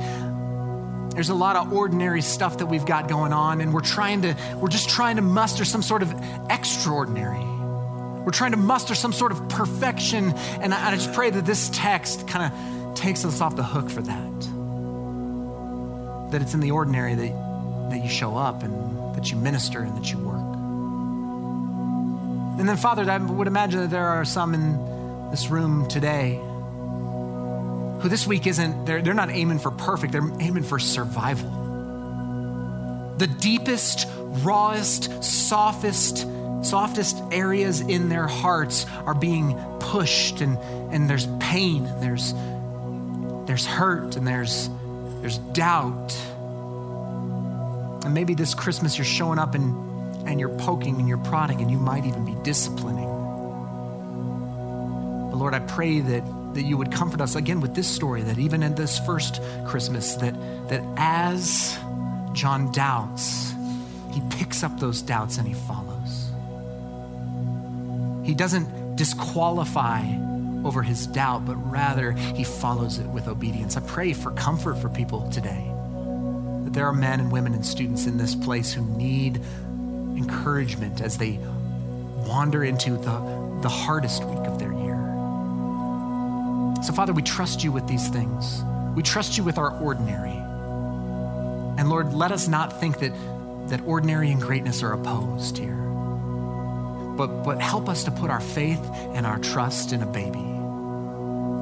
there's 1.14 1.28
a 1.28 1.34
lot 1.34 1.56
of 1.56 1.72
ordinary 1.72 2.22
stuff 2.22 2.58
that 2.58 2.66
we've 2.66 2.86
got 2.86 3.08
going 3.08 3.32
on, 3.32 3.60
and 3.60 3.74
we're 3.74 3.80
trying 3.80 4.22
to, 4.22 4.36
we're 4.56 4.68
just 4.68 4.88
trying 4.88 5.16
to 5.16 5.22
muster 5.22 5.64
some 5.64 5.82
sort 5.82 6.02
of 6.02 6.14
extraordinary. 6.48 7.44
We're 8.24 8.32
trying 8.32 8.52
to 8.52 8.56
muster 8.58 8.94
some 8.94 9.12
sort 9.12 9.32
of 9.32 9.48
perfection. 9.48 10.32
And 10.60 10.72
I, 10.72 10.92
I 10.92 10.94
just 10.94 11.12
pray 11.12 11.30
that 11.30 11.46
this 11.46 11.70
text 11.72 12.28
kind 12.28 12.52
of 12.52 12.94
takes 12.94 13.24
us 13.24 13.40
off 13.40 13.56
the 13.56 13.64
hook 13.64 13.90
for 13.90 14.02
that. 14.02 14.40
That 16.30 16.42
it's 16.42 16.54
in 16.54 16.60
the 16.60 16.70
ordinary 16.70 17.14
that, 17.14 17.90
that 17.90 18.04
you 18.04 18.08
show 18.08 18.36
up 18.36 18.62
and 18.62 19.16
that 19.16 19.30
you 19.30 19.36
minister 19.36 19.80
and 19.80 19.96
that 19.96 20.12
you 20.12 20.18
work. 20.18 20.36
And 22.60 22.68
then, 22.68 22.76
Father, 22.76 23.10
I 23.10 23.16
would 23.16 23.46
imagine 23.46 23.80
that 23.80 23.90
there 23.90 24.06
are 24.06 24.24
some 24.24 24.54
in 24.54 25.30
this 25.30 25.48
room 25.48 25.88
today 25.88 26.38
who 28.00 28.08
this 28.08 28.26
week 28.26 28.46
isn't, 28.46 28.84
they're, 28.84 29.02
they're 29.02 29.14
not 29.14 29.30
aiming 29.30 29.58
for 29.58 29.70
perfect, 29.70 30.12
they're 30.12 30.30
aiming 30.40 30.62
for 30.62 30.78
survival. 30.78 31.50
The 33.18 33.26
deepest, 33.26 34.06
rawest, 34.18 35.22
softest, 35.22 36.26
softest 36.62 37.22
areas 37.30 37.80
in 37.80 38.08
their 38.08 38.26
hearts 38.26 38.86
are 39.06 39.14
being 39.14 39.58
pushed 39.78 40.40
and, 40.40 40.58
and 40.92 41.08
there's 41.08 41.26
pain 41.38 41.86
and 41.86 42.02
there's 42.02 42.34
there's 43.46 43.66
hurt 43.66 44.16
and 44.16 44.26
there's 44.26 44.68
there's 45.20 45.38
doubt 45.38 46.14
and 48.04 48.14
maybe 48.14 48.34
this 48.34 48.54
christmas 48.54 48.98
you're 48.98 49.04
showing 49.04 49.38
up 49.38 49.54
and 49.54 49.90
and 50.26 50.38
you're 50.38 50.56
poking 50.58 50.96
and 50.96 51.08
you're 51.08 51.18
prodding 51.18 51.60
and 51.60 51.70
you 51.70 51.78
might 51.78 52.04
even 52.04 52.24
be 52.24 52.34
disciplining. 52.42 53.08
But 55.30 55.36
Lord, 55.36 55.54
I 55.54 55.60
pray 55.60 56.00
that, 56.00 56.22
that 56.54 56.62
you 56.62 56.76
would 56.76 56.90
comfort 56.92 57.20
us 57.20 57.36
again 57.36 57.60
with 57.60 57.74
this 57.74 57.86
story 57.86 58.22
that 58.22 58.38
even 58.38 58.62
in 58.62 58.74
this 58.74 58.98
first 59.00 59.40
Christmas, 59.66 60.14
that, 60.16 60.34
that 60.68 60.82
as 60.96 61.78
John 62.32 62.72
doubts, 62.72 63.54
he 64.12 64.20
picks 64.30 64.62
up 64.62 64.78
those 64.80 65.02
doubts 65.02 65.38
and 65.38 65.46
he 65.46 65.54
follows. 65.54 66.30
He 68.24 68.34
doesn't 68.34 68.96
disqualify 68.96 70.04
over 70.64 70.82
his 70.82 71.06
doubt, 71.06 71.46
but 71.46 71.54
rather 71.70 72.12
he 72.12 72.44
follows 72.44 72.98
it 72.98 73.06
with 73.06 73.28
obedience. 73.28 73.76
I 73.76 73.80
pray 73.80 74.12
for 74.12 74.30
comfort 74.32 74.76
for 74.76 74.88
people 74.88 75.30
today. 75.30 75.66
That 76.64 76.72
there 76.74 76.86
are 76.86 76.92
men 76.92 77.20
and 77.20 77.32
women 77.32 77.54
and 77.54 77.64
students 77.64 78.06
in 78.06 78.18
this 78.18 78.34
place 78.34 78.72
who 78.72 78.84
need 78.84 79.40
encouragement 80.16 81.00
as 81.00 81.16
they 81.16 81.38
wander 82.26 82.64
into 82.64 82.90
the, 82.90 83.58
the 83.62 83.68
hardest 83.68 84.24
week. 84.24 84.39
So, 86.82 86.92
Father, 86.94 87.12
we 87.12 87.22
trust 87.22 87.62
you 87.62 87.72
with 87.72 87.86
these 87.86 88.08
things. 88.08 88.62
We 88.94 89.02
trust 89.02 89.36
you 89.36 89.44
with 89.44 89.58
our 89.58 89.70
ordinary. 89.80 90.30
And 91.78 91.88
Lord, 91.88 92.12
let 92.12 92.32
us 92.32 92.48
not 92.48 92.80
think 92.80 92.98
that, 93.00 93.12
that 93.68 93.82
ordinary 93.86 94.30
and 94.30 94.40
greatness 94.40 94.82
are 94.82 94.92
opposed 94.92 95.58
here. 95.58 95.76
But, 97.16 97.42
but 97.44 97.60
help 97.60 97.88
us 97.88 98.04
to 98.04 98.10
put 98.10 98.30
our 98.30 98.40
faith 98.40 98.80
and 99.14 99.26
our 99.26 99.38
trust 99.38 99.92
in 99.92 100.02
a 100.02 100.06
baby. 100.06 100.38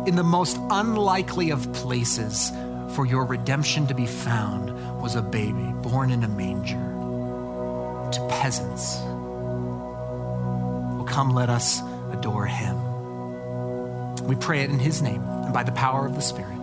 In 0.09 0.15
the 0.15 0.23
most 0.23 0.57
unlikely 0.71 1.51
of 1.51 1.73
places 1.73 2.51
for 2.95 3.05
your 3.05 3.25
redemption 3.25 3.87
to 3.89 3.95
be 3.95 4.07
found 4.07 4.73
was 5.03 5.17
a 5.17 5.23
baby 5.23 5.73
born 5.83 6.11
in 6.11 6.25
a 6.25 6.29
manger 6.29 6.77
to 8.13 8.29
peasants. 8.29 8.99
Well, 10.95 11.05
come, 11.07 11.35
let 11.35 11.51
us 11.51 11.83
adore 12.13 12.47
him. 12.47 12.88
We 14.29 14.37
pray 14.37 14.61
it 14.61 14.71
in 14.71 14.79
his 14.79 15.01
name 15.01 15.23
and 15.27 15.55
by 15.55 15.63
the 15.63 15.73
power 15.73 16.05
of 16.05 16.15
the 16.15 16.21
Spirit. 16.21 16.58